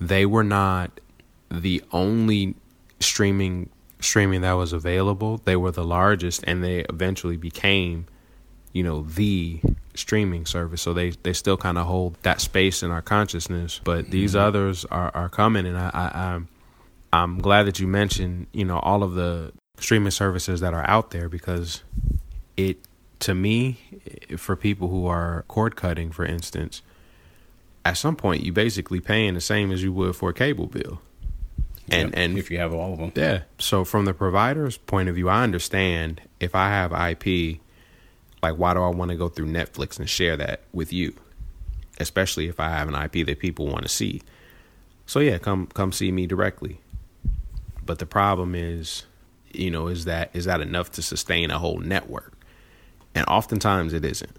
[0.00, 1.00] They were not
[1.50, 2.54] the only
[3.00, 3.70] streaming
[4.00, 5.40] streaming that was available.
[5.44, 8.06] They were the largest, and they eventually became,
[8.72, 9.60] you know, the
[9.94, 10.82] streaming service.
[10.82, 13.80] So they they still kind of hold that space in our consciousness.
[13.82, 14.46] But these mm-hmm.
[14.46, 16.48] others are are coming, and I, I I'm
[17.12, 21.10] I'm glad that you mentioned you know all of the streaming services that are out
[21.10, 21.82] there because
[22.56, 22.78] it
[23.20, 23.78] to me
[24.36, 26.82] for people who are cord cutting, for instance.
[27.86, 31.02] At some point, you basically paying the same as you would for a cable bill,
[31.90, 33.42] and Yep, and if you have all of them, yeah.
[33.58, 37.60] So from the provider's point of view, I understand if I have IP,
[38.44, 41.14] like why do I want to go through Netflix and share that with you?
[41.98, 44.22] Especially if I have an IP that people want to see.
[45.06, 46.80] So yeah, come come see me directly.
[47.84, 49.04] But the problem is,
[49.52, 52.32] you know, is that is that enough to sustain a whole network?
[53.14, 54.36] And oftentimes it isn't.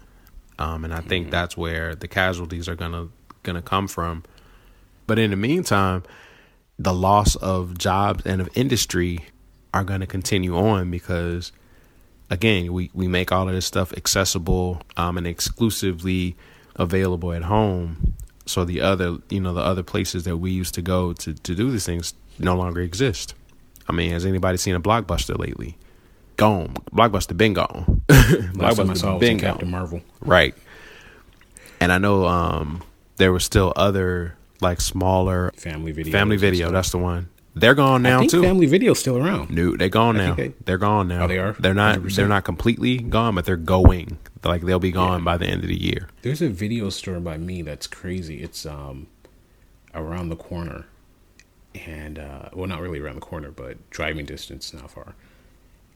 [0.58, 3.08] Um, and I think that's where the casualties are gonna
[3.42, 4.22] gonna come from.
[5.06, 6.02] But in the meantime,
[6.78, 9.26] the loss of jobs and of industry
[9.72, 11.52] are going to continue on because
[12.30, 16.36] again, we we make all of this stuff accessible um, and exclusively
[16.76, 18.14] available at home.
[18.46, 21.54] So the other, you know, the other places that we used to go to to
[21.54, 23.34] do these things no longer exist.
[23.88, 25.76] I mean, has anybody seen a blockbuster lately?
[26.36, 26.74] Gone.
[26.92, 28.02] Blockbuster been gone.
[28.54, 29.52] Last time I saw it was been gone.
[29.52, 30.00] Captain Marvel.
[30.20, 30.54] Right.
[31.80, 32.82] And I know um
[33.16, 36.12] there were still other like smaller Family video.
[36.12, 36.70] family video.
[36.70, 37.28] That's the one.
[37.58, 38.42] They're gone now too.
[38.42, 39.50] Family Video's still around.
[39.50, 40.34] No, they're gone now.
[40.34, 41.24] they- they, are gone now.
[41.24, 41.52] Oh, they are?
[41.58, 41.98] They're not.
[42.00, 42.14] 100%?
[42.16, 44.18] They're not completely gone, but they're going.
[44.44, 45.24] Like they'll be gone Yeah.
[45.24, 46.08] by the end of the year.
[46.22, 48.42] There's a video store by me that's crazy.
[48.42, 49.06] It's um
[49.94, 50.84] around the corner,
[51.74, 55.14] and uh, well, not really around the corner, but driving distance, not far.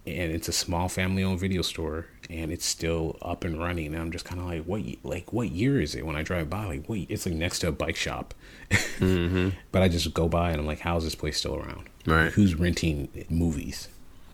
[0.06, 3.88] And it's a small family-owned video store, and it's still up and running.
[3.88, 4.82] And I'm just kind of like, what?
[5.04, 6.06] Like, what year is it?
[6.06, 8.34] When I drive by, like, wait, it's like next to a bike shop.
[9.00, 11.88] But I just go by, and I'm like, how's this place still around?
[12.06, 12.32] Right.
[12.32, 13.88] Who's renting movies?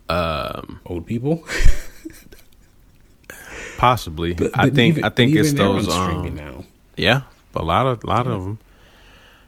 [0.09, 1.43] Um, Old people.
[3.77, 4.33] possibly.
[4.33, 4.97] But- I think.
[4.97, 5.91] even- I think it's those.
[5.91, 6.63] streaming Um, now.
[6.95, 7.21] yeah,
[7.55, 8.59] a lot of, a lot of them.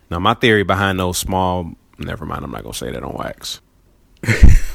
[0.10, 1.74] Now, my theory behind those small.
[1.98, 2.44] Never mind.
[2.44, 3.62] I'm not gonna say that on wax.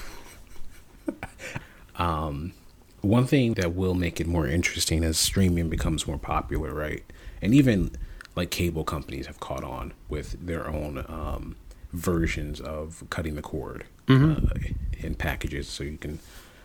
[1.97, 7.05] one thing that will make it more interesting as streaming becomes more popular, right?
[7.43, 7.91] And even
[8.37, 11.57] like cable companies have caught on with their own um,
[11.93, 14.37] versions of cutting the cord uh,
[14.99, 16.19] in packages, so you can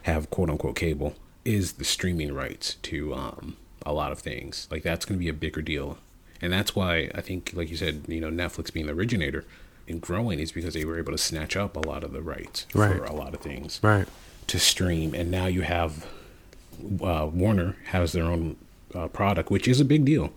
[0.03, 1.15] have quote unquote cable.
[1.45, 5.29] Is the streaming rights to um, a lot of things like that's going to be
[5.29, 5.97] a bigger deal,
[6.41, 9.45] and that's why I think, like you said, you know, Netflix being the originator
[9.87, 12.67] and growing is because they were able to snatch up a lot of the rights
[12.75, 12.95] Right.
[12.95, 14.07] for a lot of things Right.
[14.49, 16.05] To stream, and now you have
[17.01, 18.55] uh, Warner has their own
[18.93, 20.31] uh, product, which is a big deal.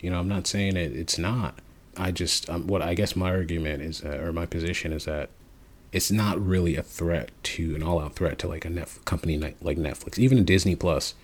[0.00, 1.58] You know, I'm not saying it, it's not.
[1.96, 5.30] I just um, what I guess my argument is, uh, or my position is that
[5.92, 9.56] it's not really a threat to an all-out threat to like a net company like
[9.60, 11.14] like Netflix, even Disney Plus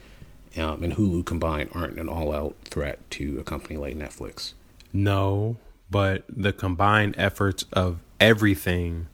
[0.57, 4.55] um, and Hulu combined aren't an all-out threat to a company like Netflix.
[4.93, 5.57] No,
[5.91, 9.09] but the combined efforts of everything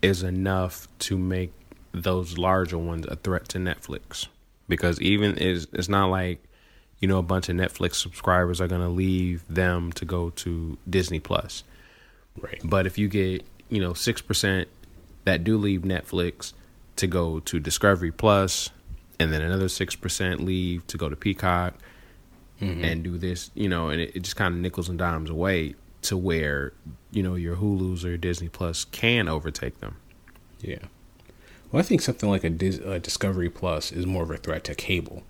[0.00, 1.52] is enough to make
[1.92, 4.28] those larger ones a threat to Netflix.
[4.68, 6.42] Because even is it's not like
[7.00, 10.76] you know a bunch of Netflix subscribers are going to leave them to go to
[10.88, 11.64] Disney Plus.
[12.40, 12.60] Right.
[12.62, 14.66] But if you get, you know, 6%
[15.24, 16.52] that do leave Netflix
[16.96, 18.70] to go to Discovery Plus,
[19.18, 21.74] and then another 6% leave to go to Peacock
[22.60, 22.84] mm-hmm.
[22.84, 25.74] and do this, you know, and it, it just kind of nickels and dimes away
[26.02, 26.72] to where,
[27.10, 29.96] you know, your Hulu's or your Disney Plus can overtake them.
[30.60, 30.78] Yeah.
[31.70, 34.64] Well, I think something like a Dis- uh, Discovery Plus is more of a threat
[34.64, 35.22] to cable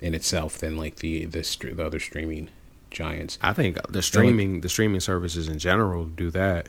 [0.00, 2.50] in itself than like the the, str- the other streaming
[2.90, 3.38] giants.
[3.42, 6.68] I think the streaming, the streaming services in general do that.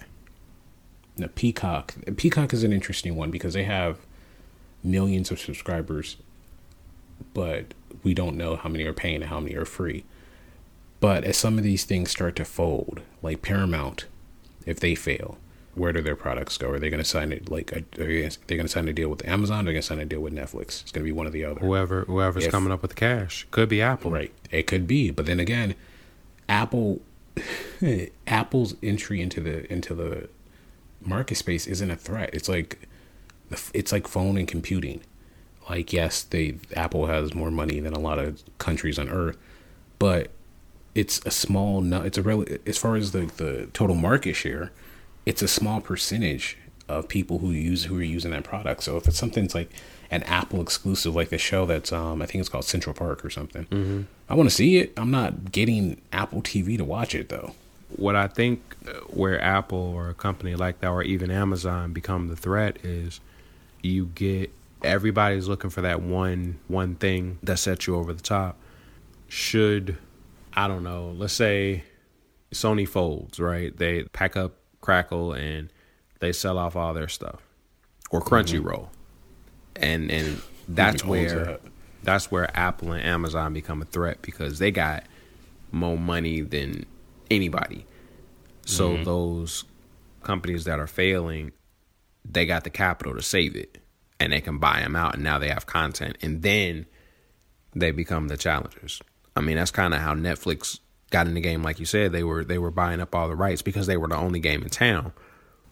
[1.17, 3.99] Now, Peacock, Peacock is an interesting one because they have
[4.83, 6.17] millions of subscribers,
[7.33, 7.73] but
[8.03, 10.03] we don't know how many are paying and how many are free.
[10.99, 14.05] But as some of these things start to fold, like Paramount,
[14.65, 15.37] if they fail,
[15.75, 16.69] where do their products go?
[16.69, 18.07] Are they going to sign it like a, are
[18.47, 19.59] they going to sign a deal with Amazon?
[19.59, 20.81] Or are they going to sign a deal with Netflix?
[20.81, 21.59] It's going to be one or the other.
[21.59, 24.11] Whoever whoever's If- coming up with the cash could be Apple.
[24.11, 24.31] Right.
[24.51, 25.75] It could be, but then again,
[26.49, 27.01] Apple
[28.27, 30.29] Apple's entry into the into the
[31.01, 32.29] market space isn't a threat.
[32.33, 32.87] It's like
[33.73, 35.01] it's like phone and computing.
[35.69, 39.37] Like yes, they Apple has more money than a lot of countries on earth,
[39.99, 40.29] but
[40.93, 44.71] it's a small it's a really as far as the the total market share,
[45.25, 46.57] it's a small percentage
[46.87, 48.83] of people who use who are using that product.
[48.83, 49.71] So if it's something's like
[50.11, 53.29] an Apple exclusive, like the show that's um I think it's called Central Park or
[53.29, 54.93] something, I want to see it.
[54.97, 57.53] I'm not getting Apple TV to watch it though.
[57.95, 62.27] what I think uh, where Apple or a company like that or even Amazon become
[62.27, 63.19] the threat is
[63.81, 64.51] you get
[64.83, 68.57] everybody's looking for that one one thing that sets you over the top.
[69.27, 69.97] Should
[70.53, 71.83] I don't know, let's say
[72.53, 73.75] Sony folds, right?
[73.75, 74.53] They pack up
[74.85, 75.69] Crackle and
[76.19, 77.41] they sell off all their stuff.
[78.11, 78.89] Or Crunchyroll.
[79.75, 81.61] And and that's where that?
[82.03, 85.03] that's where Apple and Amazon become a threat because they got
[85.71, 86.85] more money than
[87.31, 87.85] anybody.
[88.65, 89.03] So Mm-hmm.
[89.03, 89.63] those
[90.23, 91.51] companies that are failing,
[92.23, 93.79] they got the capital to save it,
[94.19, 96.85] and they can buy them out, and now they have content, and then
[97.75, 99.01] they become the challengers.
[99.35, 100.79] I mean, that's kind of how Netflix
[101.15, 101.63] got in the game.
[101.63, 104.07] Like you said, they were they were buying up all the rights because they were
[104.09, 105.13] the only game in town.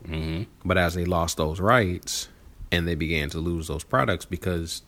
[0.07, 0.43] Mm-hmm.
[0.65, 2.29] But as they lost those rights,
[2.71, 4.83] and they began to lose those products because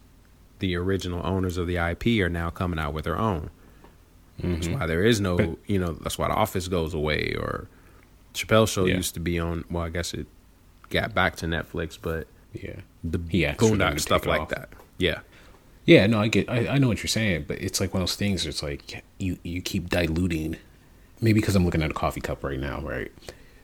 [0.60, 3.50] the original owners of the IP are now coming out with their own.
[4.40, 5.52] That's why there is no, Mm-hmm.
[5.52, 7.68] But- you know, that's why The Office goes away or
[8.34, 8.96] Chappelle Show Yeah.
[8.98, 9.64] used to be on.
[9.70, 10.28] Well, I guess it
[10.90, 12.82] got back to Netflix, but Yeah.
[13.04, 14.50] the He asked for them Boondock stuff like off.
[14.50, 14.70] that.
[14.98, 15.20] Yeah,
[15.86, 18.10] Yeah, no, I get, I, I know what you're saying, but it's like one of
[18.10, 18.46] those things.
[18.46, 20.58] It's like you you keep diluting.
[21.22, 23.12] Maybe because I'm looking at a coffee cup right now, right?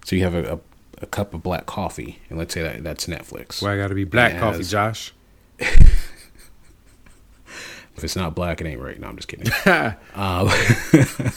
[0.05, 0.59] So you have a, a,
[1.03, 3.61] a cup of black coffee, and let's say that that's Netflix.
[3.61, 5.13] Why I got to be black coffee, has- Josh?
[8.01, 8.99] If it's not black, it ain't right.
[8.99, 9.51] No, I'm just kidding.
[10.15, 10.49] um,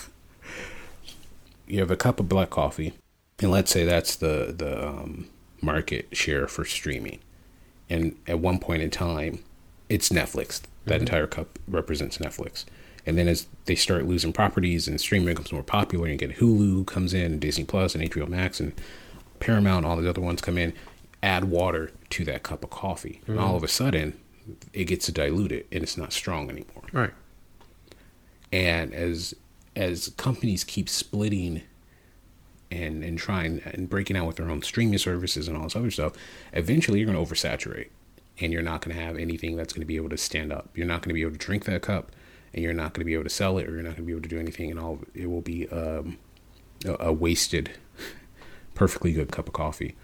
[1.67, 2.95] you have a cup of black coffee,
[3.41, 5.29] and let's say that's the the um,
[5.61, 7.19] market share for streaming.
[7.91, 9.45] And at one point in time,
[9.95, 10.61] it's Netflix.
[10.87, 11.01] That mm-hmm.
[11.03, 12.65] entire cup represents Netflix.
[13.07, 16.87] And then as they start losing properties and streaming becomes more popular, and get Hulu
[16.87, 18.73] comes in, and Disney Plus, and HBO Max, and
[19.39, 20.73] Paramount, all the other ones come in,
[21.23, 23.21] add water to that cup of coffee.
[23.29, 23.57] And all mm-hmm.
[23.57, 24.19] of a sudden,
[24.73, 26.85] it gets diluted and it's not strong anymore.
[26.93, 27.13] Right.
[28.53, 29.35] And as
[29.77, 31.63] as companies keep splitting
[32.71, 35.91] and and trying and breaking out with their own streaming services and all this other
[35.91, 36.15] stuff,
[36.53, 37.89] eventually you're going to oversaturate,
[38.41, 40.69] and you're not going to have anything that's going to be able to stand up.
[40.75, 42.13] You're not going to be able to drink that cup,
[42.53, 44.03] and you're not going to be able to sell it, or you're not going to
[44.07, 44.71] be able to do anything.
[44.71, 46.19] And all it will be um,
[46.85, 47.73] a, a wasted,
[48.75, 49.95] perfectly good cup of coffee.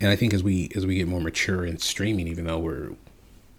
[0.00, 2.92] And I think as we as we get more mature in streaming, even though we're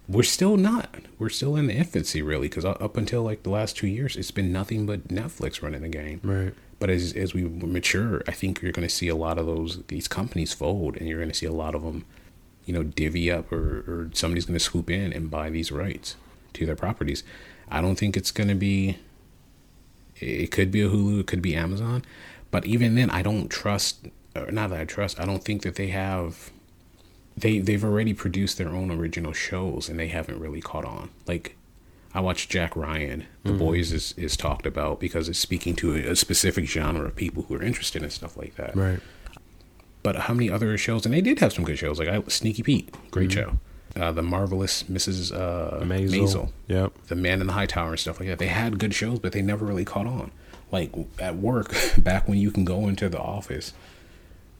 [0.08, 0.96] we're still not.
[1.18, 4.30] We're still in the infancy, really, because up until like the last two years, it's
[4.30, 6.20] been nothing but Netflix running the game.
[6.22, 6.54] Right.
[6.78, 9.82] But as as we mature, I think you're going to see a lot of those
[9.84, 12.04] these companies fold, and you're going to see a lot of them,
[12.64, 16.16] you know, divvy up, or or somebody's going to swoop in and buy these rights
[16.54, 17.22] to their properties.
[17.70, 18.98] I don't think it's going to be.
[20.16, 22.04] It could be a Hulu, it could be Amazon,
[22.52, 24.06] but even then, I don't trust.
[24.36, 25.20] Or not that I trust.
[25.20, 26.50] I don't think that they have
[27.36, 31.10] they they've already produced their own original shows and they haven't really caught on.
[31.26, 31.56] Like
[32.14, 33.58] I watched Jack Ryan, The mm-hmm.
[33.58, 37.44] Boys is is talked about because it's speaking to a, a specific genre of people
[37.44, 38.76] who are interested in stuff like that.
[38.76, 39.00] Right.
[40.02, 41.04] But how many other shows?
[41.04, 41.98] And they did have some good shows.
[41.98, 43.58] Like I, Sneaky Pete, great show.
[43.94, 45.32] Uh, the marvelous Mrs.
[45.32, 46.22] Uh, Maisel.
[46.22, 46.92] Maisel, Yep.
[47.08, 48.38] The Man in the High Tower and stuff like that.
[48.38, 50.30] They had good shows, but they never really caught on.
[50.70, 53.74] Like at work, back when you can go into the office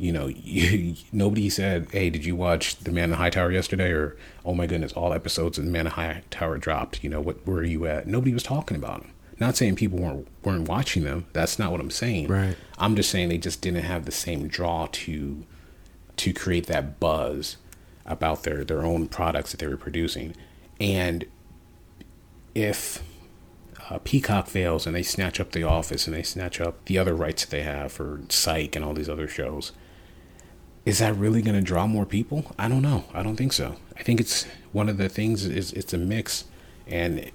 [0.02, 3.52] you know, you, nobody said, "Hey, did you watch The Man in the High Tower
[3.52, 7.02] yesterday?" or "Oh my goodness, all episodes of The Man in the High Tower dropped."
[7.04, 8.06] You know, what where are you at?
[8.06, 9.11] Nobody was talking about them.
[9.42, 11.26] Not saying people weren't weren't watching them.
[11.32, 12.28] That's not what I'm saying.
[12.28, 12.56] Right.
[12.78, 15.44] I'm just saying they just didn't have the same draw to
[16.18, 17.56] to create that buzz
[18.06, 20.36] about their their own products that they were producing.
[20.78, 21.24] And
[22.54, 23.02] if
[23.90, 27.16] uh, Peacock fails and they snatch up The Office and they snatch up the other
[27.16, 29.72] rights that they have for Psych and all these other shows,
[30.84, 32.54] is that really going to draw more people?
[32.60, 33.06] I don't know.
[33.12, 33.74] I don't think so.
[33.96, 36.44] I think it's one of the things is it's a mix,
[36.86, 37.32] and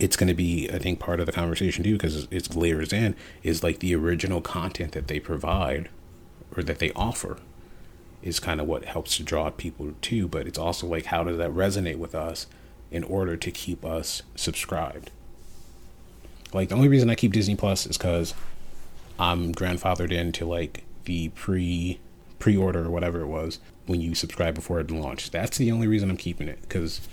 [0.00, 3.14] it's going to be I think part of the conversation too because it's layers in
[3.42, 5.88] is like the original content that they provide
[6.56, 7.36] or that they offer
[8.22, 10.26] is kind of what helps to draw people too.
[10.26, 12.46] But it's also like how does that resonate with us
[12.90, 15.10] in order to keep us subscribed?
[16.52, 18.34] Like the only reason I keep Disney Plus is because
[19.18, 22.00] I'm grandfathered into like the pre
[22.38, 25.30] pre-order or whatever it was when you subscribe before it launched.
[25.30, 27.06] That's the only reason I'm keeping it because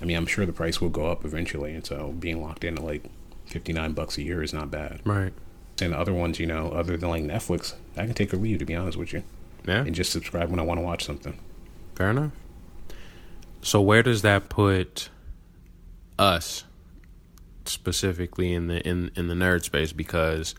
[0.00, 2.76] I mean I'm sure the price will go up eventually, and so being locked in
[2.78, 3.04] at like
[3.46, 5.00] 59 bucks a year is not bad.
[5.04, 5.32] Right.
[5.80, 8.58] And the other ones, you know, other than like Netflix, I can take or leave
[8.60, 9.22] to be honest with you,
[9.66, 9.80] Yeah.
[9.84, 11.38] and just subscribe when I want to watch something.
[11.94, 12.32] Fair enough.
[13.62, 15.08] So where does that put
[16.18, 16.64] us
[17.64, 19.92] specifically in the in in the nerd space?
[19.92, 20.54] Because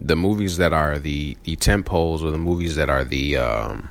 [0.00, 3.88] the movies that are the the tent poles or the movies that are the um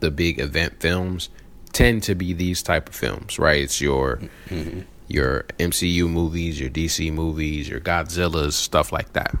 [0.00, 1.28] the big event films
[1.72, 3.62] tend to be these type of films, right?
[3.62, 4.80] It's your mm-hmm.
[5.08, 9.34] your MCU movies, your DC movies, your Godzilla's, stuff like that.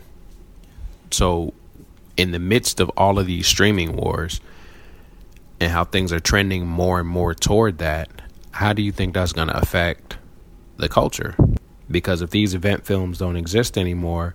[1.10, 1.54] So
[2.16, 4.40] in the midst of all of these streaming wars,
[5.60, 8.08] and how things are trending more and more toward that,
[8.52, 10.16] how do you think that's going to affect
[10.78, 11.36] the culture?
[11.90, 14.34] Because if these event films don't exist anymore,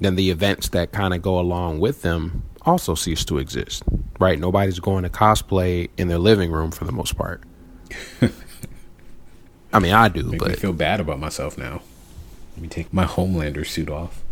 [0.00, 3.82] then the events that kind of go along with them also cease to exist,
[4.18, 4.38] right?
[4.38, 7.42] Nobody's going to cosplay in their living room for the most part.
[9.72, 11.82] I mean, I do, Make but feel bad about myself now.
[12.56, 14.22] Let me take my Homelander suit off.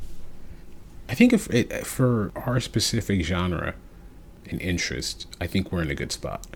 [1.09, 3.75] I think if it, for our specific genre
[4.51, 6.47] and interest, I think we're in a good spot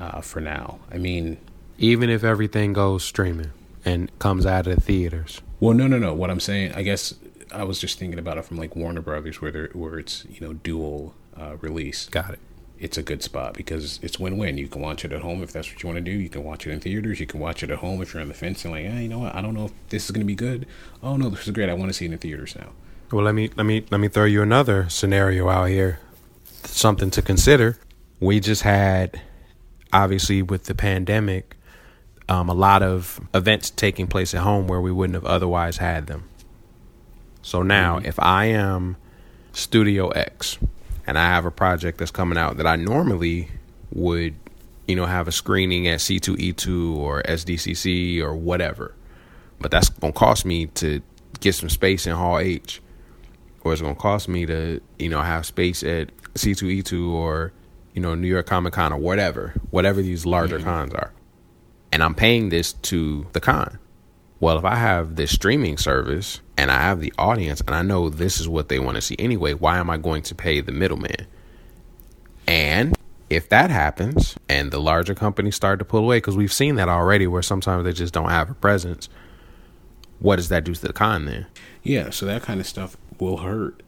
[0.00, 0.80] uh, for now.
[0.90, 1.38] I mean,
[1.78, 3.52] even if everything goes streaming
[3.84, 6.12] and comes out of the theaters, well, no, no, no.
[6.12, 7.14] What I'm saying, I guess,
[7.52, 10.54] I was just thinking about it from like Warner Brothers, where where it's you know
[10.54, 12.08] dual uh, release.
[12.08, 12.40] got it.
[12.78, 14.58] It's a good spot because it's win-win.
[14.58, 16.10] You can watch it at home if that's what you want to do.
[16.10, 17.20] You can watch it in theaters.
[17.20, 19.08] You can watch it at home if you're on the fence and like, hey, you
[19.08, 19.34] know what?
[19.36, 20.66] I don't know if this is going to be good.
[21.00, 21.68] Oh no, this is great.
[21.68, 22.70] I want to see it in theaters now.
[23.12, 26.00] Well, let me let me let me throw you another scenario out here.
[26.64, 27.78] Something to consider.
[28.18, 29.20] We just had,
[29.92, 31.56] obviously, with the pandemic,
[32.28, 36.06] um, a lot of events taking place at home where we wouldn't have otherwise had
[36.06, 36.24] them.
[37.42, 38.06] So now, mm-hmm.
[38.06, 38.96] if I am
[39.52, 40.58] Studio X
[41.06, 43.48] and I have a project that's coming out that I normally
[43.92, 44.34] would,
[44.86, 48.94] you know, have a screening at C2E2 or SDCC or whatever,
[49.60, 51.02] but that's going to cost me to
[51.40, 52.80] get some space in Hall H,
[53.62, 57.52] or it's going to cost me to, you know, have space at C2E2 or,
[57.94, 60.66] you know, New York Comic Con or whatever, whatever these larger mm-hmm.
[60.66, 61.12] cons are.
[61.90, 63.78] And I'm paying this to the con.
[64.42, 68.08] Well, if I have this streaming service and I have the audience and I know
[68.08, 70.72] this is what they want to see anyway, why am I going to pay the
[70.72, 71.28] middleman?
[72.48, 72.98] And
[73.30, 76.88] if that happens and the larger companies start to pull away, because we've seen that
[76.88, 79.08] already where sometimes they just don't have a presence,
[80.18, 81.46] what does that do to the con then?
[81.84, 83.80] Yeah, so that kind of stuff will hurt.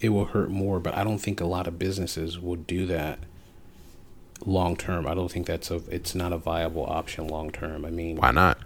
[0.00, 3.18] It will hurt more, but I don't think a lot of businesses would do that
[4.46, 5.06] long term.
[5.06, 7.84] I don't think that's a it's not a viable option long term.
[7.84, 8.56] I mean, why not?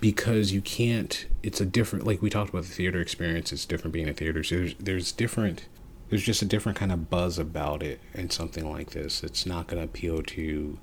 [0.00, 3.92] Because you can't it's a different like we talked about the theater experience it's different
[3.92, 5.66] being a theater so there's there's different
[6.10, 9.22] there's just a different kind of buzz about it and something like this.
[9.22, 10.78] It's not going to appeal to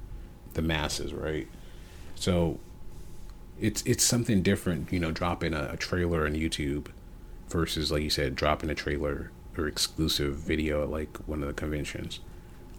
[0.53, 1.47] the masses right?
[2.15, 2.59] So
[3.59, 6.85] it's it's something different you know dropping a, a trailer on youtube
[7.49, 11.53] versus like you said dropping a trailer or exclusive video at like one of the
[11.53, 12.19] conventions.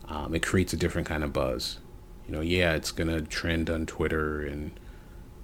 [0.07, 1.79] Um, it creates a different kind of buzz.
[2.27, 4.71] You know yeah it's going to trend on twitter and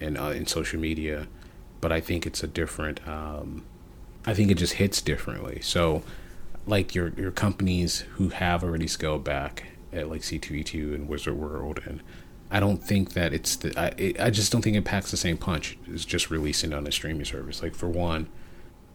[0.05, 1.27] and uh, in social media,
[1.81, 3.07] but I think it's a different.
[3.09, 3.65] Um,
[4.27, 5.61] I think it just hits differently.
[5.63, 6.03] So,
[6.67, 11.81] like your your companies who have already scaled back at like C2E2 and Wizard World,
[11.85, 12.03] and
[12.51, 13.79] I don't think that it's the.
[13.79, 16.87] I it, I just don't think it packs the same punch as just releasing on
[16.87, 17.63] a streaming service.
[17.63, 18.29] Like for one,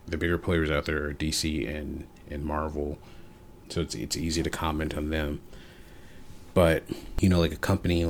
[0.07, 2.99] the bigger players out there are DC and and Marvel,
[3.70, 5.41] so it's it's easy to comment on them.
[6.53, 6.84] But
[7.20, 8.03] you know, like a company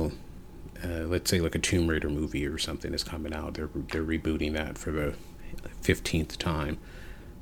[0.84, 3.54] uh, let's say like a Tomb Raider movie or something is coming out.
[3.54, 5.14] They're they're rebooting that for the
[5.80, 6.78] fifteenth time,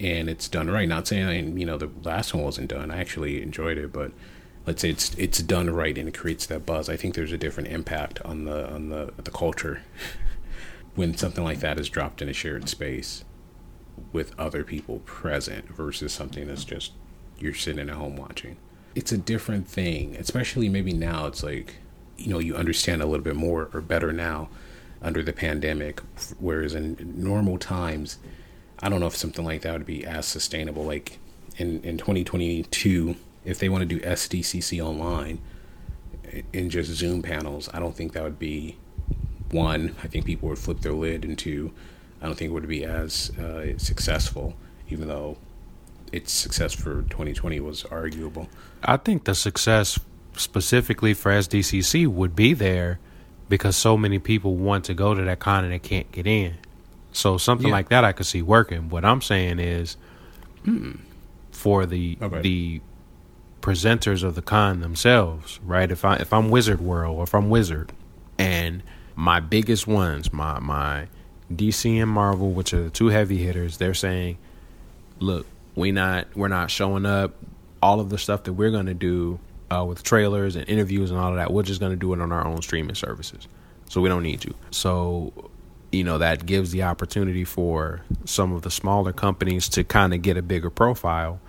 [0.01, 0.89] and it's done right.
[0.89, 2.91] Not saying you know the last one wasn't done.
[2.91, 4.13] I actually enjoyed it, but
[4.67, 6.89] let's say it's it's done right and it creates that buzz.
[6.89, 9.83] I think there's a different impact on the on the the culture
[10.95, 13.25] when something like that is dropped in a shared space
[14.13, 16.93] with other people present versus something that's just
[17.39, 18.57] you're sitting at home watching.
[18.95, 21.27] It's a different thing, especially maybe now.
[21.27, 21.77] It's like
[22.19, 24.49] you know you understand a little bit more or better now
[25.01, 26.01] under the pandemic
[26.39, 28.19] whereas in normal times
[28.81, 30.85] i don't know if something like that would be as sustainable.
[30.85, 31.19] Like
[31.57, 35.41] in in 2022 if they want to do sdcc online
[36.53, 38.77] in just zoom panels i don't think that would be
[39.51, 41.73] one i think people would flip their lid and two
[42.21, 44.55] i don't think it would be as uh, successful
[44.91, 45.37] even though
[46.13, 48.49] its success for 2020 was arguable.
[48.83, 49.99] I think the success
[50.39, 52.99] specifically for SDCC would be there
[53.49, 56.55] because so many people want to go to that con and they can't get in.
[57.13, 57.73] So something yeah.
[57.73, 58.91] like that I could see working.
[58.91, 59.97] What I'm saying is
[60.65, 60.93] hmm,
[61.51, 62.41] for the okay.
[62.41, 62.81] the
[63.61, 65.91] presenters of the con themselves, right?
[65.91, 67.93] If I if I'm Wizard World or if I'm Wizard
[68.39, 68.83] and
[69.17, 71.09] my biggest ones, my my
[71.53, 74.39] DC and Marvel, which are the two heavy hitters, they're saying,
[75.19, 77.35] "Look, we not we're not showing up.
[77.81, 79.39] All of the stuff that we're going to do
[79.71, 81.53] uh, with trailers and interviews and all of that.
[81.53, 83.47] We're just going to do it on our own streaming services.
[83.89, 84.55] So we don't need you.
[84.71, 85.33] So,
[85.93, 90.23] you know, that gives the opportunity for some of the smaller companies to kind of
[90.23, 91.41] get a bigger profile.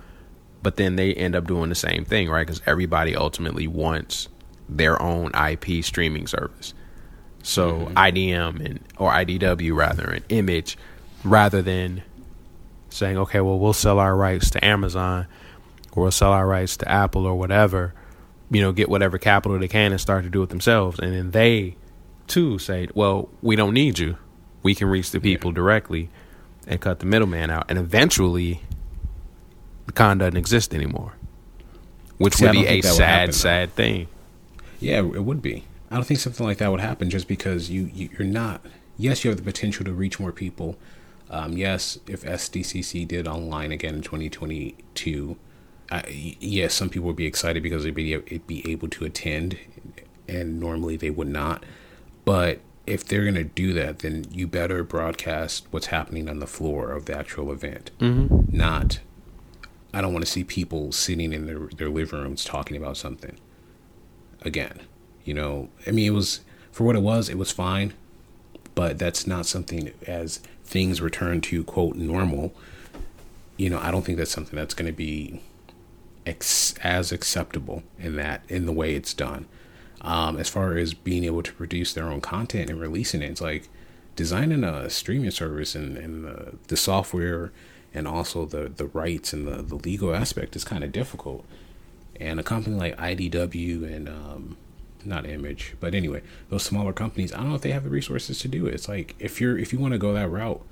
[0.62, 2.46] But then they end up doing the same thing, right?
[2.46, 4.28] Because everybody ultimately wants
[4.68, 6.74] their own IP streaming service.
[7.42, 7.96] So mm-hmm.
[7.96, 10.76] IDM and or IDW rather, an image,
[11.24, 12.02] rather than
[12.90, 15.26] saying, okay, well, we'll sell our rights to Amazon
[15.92, 17.94] or we'll sell our rights to Apple or whatever
[18.50, 20.98] you know, get whatever capital they can and start to do it themselves.
[20.98, 21.76] And then they
[22.26, 24.16] too say, well, we don't need you.
[24.62, 25.56] We can reach the people yeah.
[25.56, 26.10] directly
[26.66, 27.66] and cut the middleman out.
[27.68, 28.62] And eventually,
[29.86, 31.14] the con doesn't exist anymore,
[32.18, 34.08] which See, would be a sad, happen, sad thing.
[34.80, 35.64] Yeah, it would be.
[35.90, 38.64] I don't think something like that would happen just because you, you are not.
[38.96, 40.76] Yes, you have the potential to reach more people.
[41.30, 45.36] Um, yes, if SDCC did online again in 2022
[45.90, 49.58] I, yes, some people would be excited because they'd be, they'd be able to attend,
[50.28, 51.64] and normally they would not.
[52.24, 56.46] But if they're going to do that, then you better broadcast what's happening on the
[56.46, 57.90] floor of the actual event.
[57.98, 58.56] Mm-hmm.
[58.56, 59.00] Not,
[59.92, 63.36] I don't want to see people sitting in their, their living rooms talking about something.
[64.42, 64.80] Again,
[65.24, 67.94] you know, I mean, it was, for what it was, it was fine.
[68.76, 72.54] But that's not something as things return to, quote, normal.
[73.56, 75.42] You know, I don't think that's something that's going to be
[76.26, 79.46] ex- as acceptable in that in the way it's done.
[80.02, 83.40] Um, as far as being able to produce their own content and releasing it, it's
[83.40, 83.68] like
[84.16, 87.52] designing a streaming service and, and the, the software
[87.92, 91.44] and also the, the rights and the, the legal aspect is kind of difficult.
[92.18, 94.56] And a company like IDW and um,
[95.04, 98.38] not Image, but anyway, those smaller companies, I don't know if they have the resources
[98.40, 98.74] to do it.
[98.74, 100.62] It's like if you're if you want to go that route,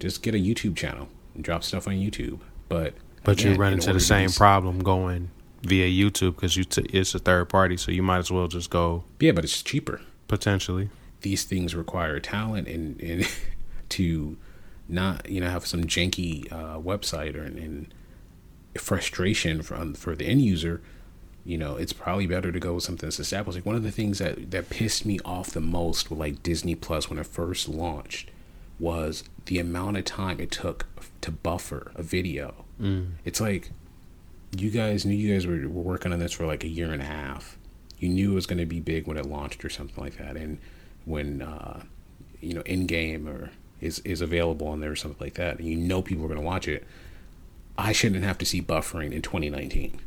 [0.00, 2.40] just get a YouTube channel and drop stuff on YouTube.
[2.68, 2.94] But
[3.28, 5.30] but you run into the same problem going
[5.62, 8.70] via YouTube because you t- it's a third party, so you might as well just
[8.70, 10.00] go Yeah, but it's cheaper.
[10.28, 10.88] potentially.
[11.20, 13.28] These things require talent and and
[13.90, 14.36] to
[14.88, 17.92] not you know have some janky uh, website or and
[18.76, 20.80] frustration from for the end user.
[21.44, 23.56] You know, it's probably better to go with something that's established.
[23.58, 26.74] Like one of the things that that pissed me off the most with like Disney
[26.74, 28.30] Plus when it first launched
[28.78, 30.86] was the amount of time it took
[31.22, 32.64] to buffer a video.
[32.80, 33.12] Mm.
[33.24, 33.70] It's like
[34.56, 37.02] you guys knew you guys were, were working on this for like a year and
[37.02, 37.58] a half.
[37.98, 40.36] You knew it was going to be big when it launched or something like that,
[40.36, 40.58] and
[41.04, 41.82] when uh,
[42.40, 43.50] you know Endgame or
[43.80, 46.40] is is available on there or something like that, and you know people are going
[46.40, 46.86] to watch it.
[47.76, 50.00] I shouldn't have to see buffering in 2019.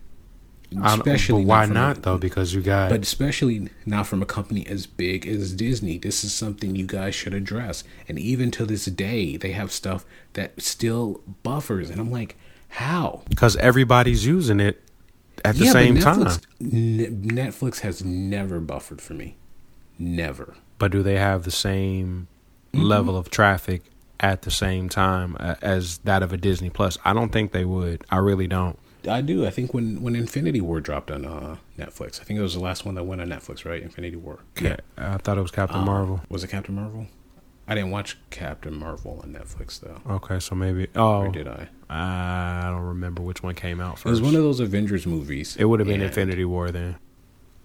[0.82, 2.18] I don't- but why a- not though?
[2.18, 5.98] Because you got but especially not from a company as big as Disney.
[5.98, 7.84] This is something you guys should address.
[8.08, 11.90] And even to this day, they have stuff that still buffers.
[11.90, 12.38] And I'm like,
[12.72, 13.22] how?
[13.30, 14.82] because everybody's using it
[15.46, 16.26] at the Yeah, same time.
[16.26, 19.36] Netflix, N- Netflix has never buffered for me.
[20.00, 20.56] Never.
[20.80, 22.28] But do they have the same
[22.74, 22.86] Mm-hmm.
[22.86, 23.82] level of traffic
[24.22, 26.98] at the same time uh, as that of a Disney Plus?
[27.04, 28.06] I don't think they would.
[28.10, 28.80] I really don't.
[29.10, 29.46] I do.
[29.46, 32.62] I think when, when Infinity War dropped on uh, Netflix, I think it was the
[32.62, 33.82] last one that went on Netflix, right?
[33.84, 34.40] Infinity War.
[34.62, 36.22] Yeah, I thought it was Captain Um, Marvel.
[36.30, 37.08] Was it Captain Marvel?
[37.68, 40.01] I didn't watch Captain Marvel on Netflix though.
[40.16, 40.88] Okay, so maybe.
[40.95, 41.70] Oh, Or did I?
[41.89, 44.07] I don't remember which one came out first.
[44.07, 45.55] It was one of those Avengers movies.
[45.57, 46.95] It would have been Infinity War then.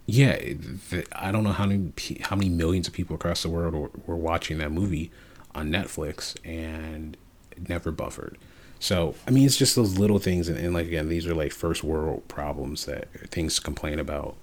[0.05, 1.91] Yeah, it- I don't know how many
[2.21, 5.11] how many millions of people across the world were, were watching that movie
[5.53, 7.17] on Netflix and
[7.51, 8.37] it never buffered.
[8.79, 11.51] So I mean, it's just those little things, and, and like again, these are like
[11.51, 14.37] first world problems that things complain about.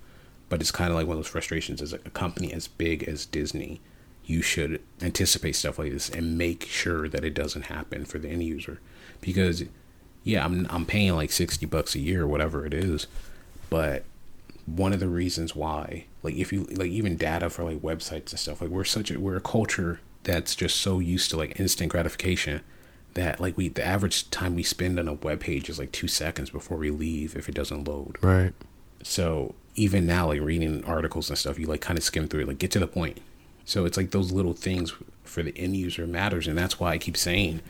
[0.50, 3.24] But it's kind of like one of those frustrations as a company as big as
[3.24, 3.80] Disney,
[4.26, 8.28] you should anticipate stuff like this and make sure that it doesn't happen for the
[8.28, 8.80] end user,
[9.20, 9.64] because
[10.22, 13.06] yeah, I'm I'm paying like sixty bucks a year, whatever it is,
[13.70, 14.04] but
[14.66, 18.38] one of the reasons why like if you like even data for like websites and
[18.40, 21.92] stuff like we're such a we're a culture that's just so used to like instant
[21.92, 22.62] gratification
[23.12, 26.08] that like we the average time we spend on a web page is like two
[26.08, 28.16] seconds before we leave if it doesn't load.
[28.22, 28.54] Right.
[29.02, 32.48] so even now like reading articles and stuff you like kind of skim through it
[32.48, 33.20] like get to the point
[33.64, 36.98] so it's like those little things for the end user matters and that's why i
[36.98, 37.60] keep saying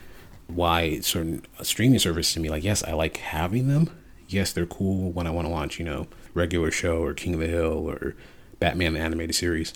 [0.47, 3.89] why certain uh, streaming services to me like yes i like having them.
[4.27, 7.39] Yes they're cool when i want to watch you know regular show or king of
[7.39, 8.15] the hill or
[8.59, 9.73] batman the animated series.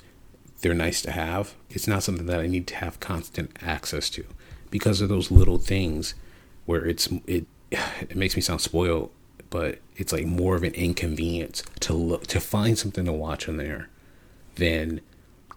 [0.62, 1.56] They're nice to have.
[1.70, 4.26] It's not something that i need to have constant access to
[4.70, 6.16] because of those little things
[6.66, 9.12] where it's it it makes me sound spoiled
[9.50, 13.58] but it's like more of an inconvenience to look to find something to watch on
[13.58, 13.90] there
[14.56, 15.02] than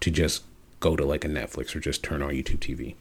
[0.01, 0.45] to just
[0.83, 2.95] go to like a Netflix or just turn on YouTube TV.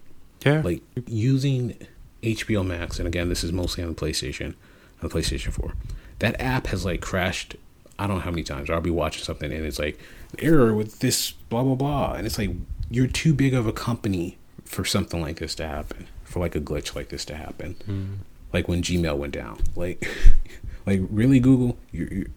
[0.46, 0.62] Yeah.
[0.62, 1.76] Like using
[2.24, 4.54] HBO Max, and again, this is mostly on the PlayStation,
[5.02, 5.74] on the PlayStation 4.
[6.20, 7.56] That app has like crashed.
[8.00, 8.70] I don't know how many times.
[8.70, 10.00] I'll be watching something and it's like
[10.40, 12.52] error with this blah blah blah, and it's like
[12.90, 16.62] you're too big of a company for something like this to happen, for like a
[16.62, 17.74] glitch like this to happen.
[17.86, 18.14] Hmm.
[18.54, 19.60] Like when Gmail went down.
[19.76, 20.08] Like,
[20.86, 22.28] like really, Google, you're you're,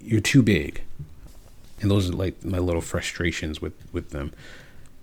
[0.00, 0.82] you're too big
[1.80, 4.32] and those are like my little frustrations with with them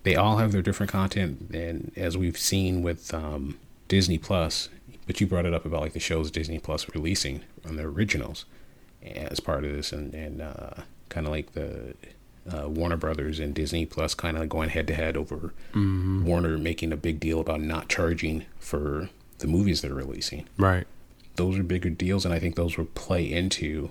[0.03, 4.69] they all have their different content and as we've seen with um, disney plus
[5.07, 8.45] but you brought it up about like the shows disney plus releasing on their originals
[9.03, 10.71] as part of this and and uh,
[11.09, 11.93] kind of like the
[12.53, 16.91] uh, warner brothers and disney plus kind of going head to head over warner making
[16.91, 20.47] a big deal about not charging for the movies they're releasing.
[20.57, 20.85] Right.
[21.35, 23.89] those are bigger deals and i think those will play into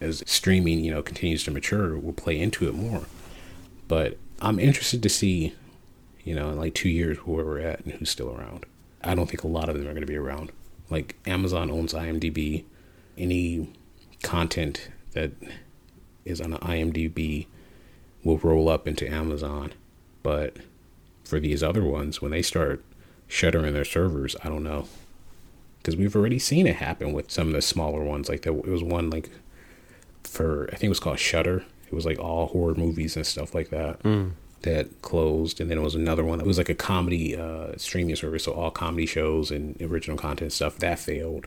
[0.00, 3.02] as streaming you know continues to mature will play into it more.
[3.88, 5.54] But i'm interested to see
[6.28, 8.66] you know in like two years where we're at and who's still around.
[9.02, 10.52] I don't think a lot of them are going to be around.
[10.90, 12.64] Like amazon owns imdb.
[13.16, 13.72] Any
[14.22, 15.32] content that
[16.26, 17.46] is on imdb
[18.22, 19.72] will roll up into amazon.
[20.22, 20.58] But
[21.24, 22.84] for these other ones when they start
[23.26, 24.86] shuttering their servers i don't know.
[25.78, 28.28] Because we've already seen it happen with some of the smaller ones.
[28.28, 29.30] Like there was one like
[30.24, 31.64] for I think it was called Shudder.
[31.88, 34.00] It was like all horror movies and stuff like that
[34.62, 38.16] that closed, and then it was another one that was like a comedy uh, streaming
[38.16, 41.46] service, so all comedy shows and original content stuff that failed.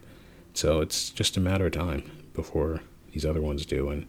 [0.53, 2.81] So it's just a matter of time before
[3.13, 4.07] these other ones do, and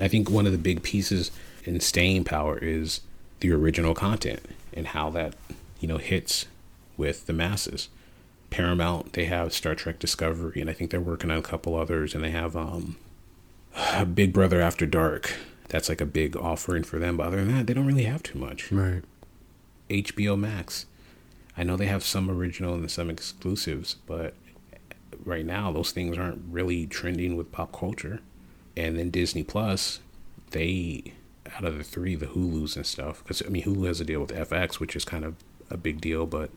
[0.00, 1.30] I think one of the big pieces
[1.64, 3.00] in staying power is
[3.40, 4.40] the original content
[4.72, 5.34] and how that,
[5.80, 6.46] you know, hits
[6.96, 7.88] with the masses.
[8.50, 12.14] Paramount, they have Star Trek Discovery, and I think they're working on a couple others,
[12.14, 12.96] and they have um,
[14.14, 15.34] Big Brother After Dark.
[15.68, 17.16] That's like a big offering for them.
[17.16, 18.70] But other than that, they don't really have too much.
[18.70, 19.02] Right.
[19.90, 20.86] HBO Max.
[21.56, 24.34] I know they have some original and some exclusives, but
[25.24, 28.20] right now those things aren't really trending with pop culture.
[28.76, 30.00] And then Disney Plus,
[30.50, 31.14] they
[31.54, 34.20] out of the three, the Hulu's and stuff, because I mean Hulu has a deal
[34.20, 35.36] with FX, which is kind of
[35.70, 36.50] a big deal, but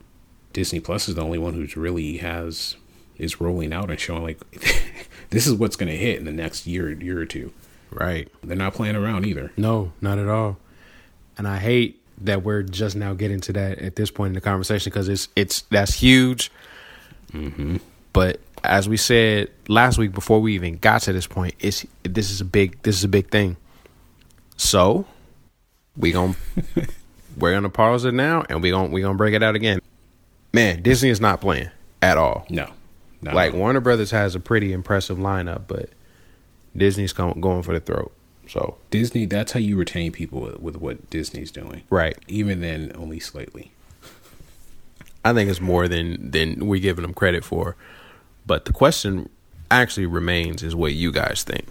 [0.52, 2.76] Disney Plus is the only one who's really has
[3.16, 4.40] is rolling out and showing like
[5.30, 7.52] this is what's going to hit in the next year year or two.
[7.90, 8.28] Right.
[8.42, 9.52] They're not playing around either.
[9.56, 10.58] No, not at all.
[11.36, 14.40] And I hate that we're just now getting to that at this point in the
[14.40, 16.52] conversation because it's it's that's huge.
[17.32, 17.78] Mm-hmm.
[18.12, 22.30] But as we said last week before we even got to this point, it's this
[22.30, 23.56] is a big this is a big thing.
[24.56, 25.06] So
[25.96, 26.36] we gonna
[27.38, 29.80] we're gonna pause it now and we gonna we gonna break it out again.
[30.52, 31.70] Man, Disney is not playing
[32.02, 32.44] at all.
[32.50, 32.70] No,
[33.22, 33.52] not like.
[33.52, 35.90] Warner Brothers has a pretty impressive lineup, but
[36.76, 38.12] Disney's going going for the throat.
[38.48, 39.26] So Disney.
[39.26, 41.82] That's how you retain people with, with what Disney's doing.
[41.90, 43.72] right, Even then, only slightly.
[45.24, 47.76] I think it's more than than we're giving them credit for.
[48.46, 49.28] But the question
[49.70, 51.66] actually remains is what you guys think.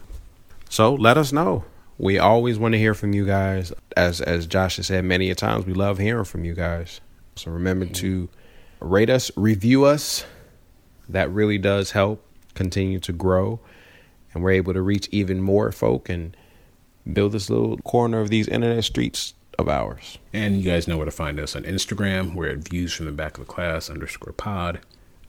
[0.70, 1.66] So let us know.
[1.98, 3.74] We always want to hear from you guys.
[3.98, 7.02] As as Josh has said many a times, we love hearing from you guys.
[7.36, 8.30] So remember to
[8.80, 10.26] rate us, review us.
[11.10, 13.60] That really does help continue to grow.
[14.34, 16.38] And we're able to reach even more folk and
[17.12, 20.18] build this little corner of these internet streets of ours.
[20.32, 22.36] And you guys know where to find us on Instagram.
[22.36, 24.80] We're at views from the back of the class underscore pod.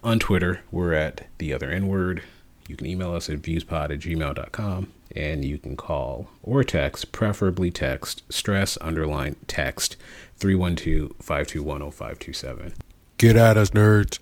[0.05, 2.23] On Twitter, we're at the other N word.
[2.69, 4.93] You can email us at viewspod at gmail.com.
[5.17, 9.97] And you can call or text, preferably text, stress underline text
[10.37, 12.75] 312 521 0527.
[13.19, 14.21] Get at us, nerds.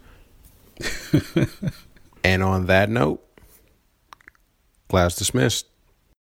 [2.25, 3.23] And on that note,
[4.89, 5.68] class dismissed.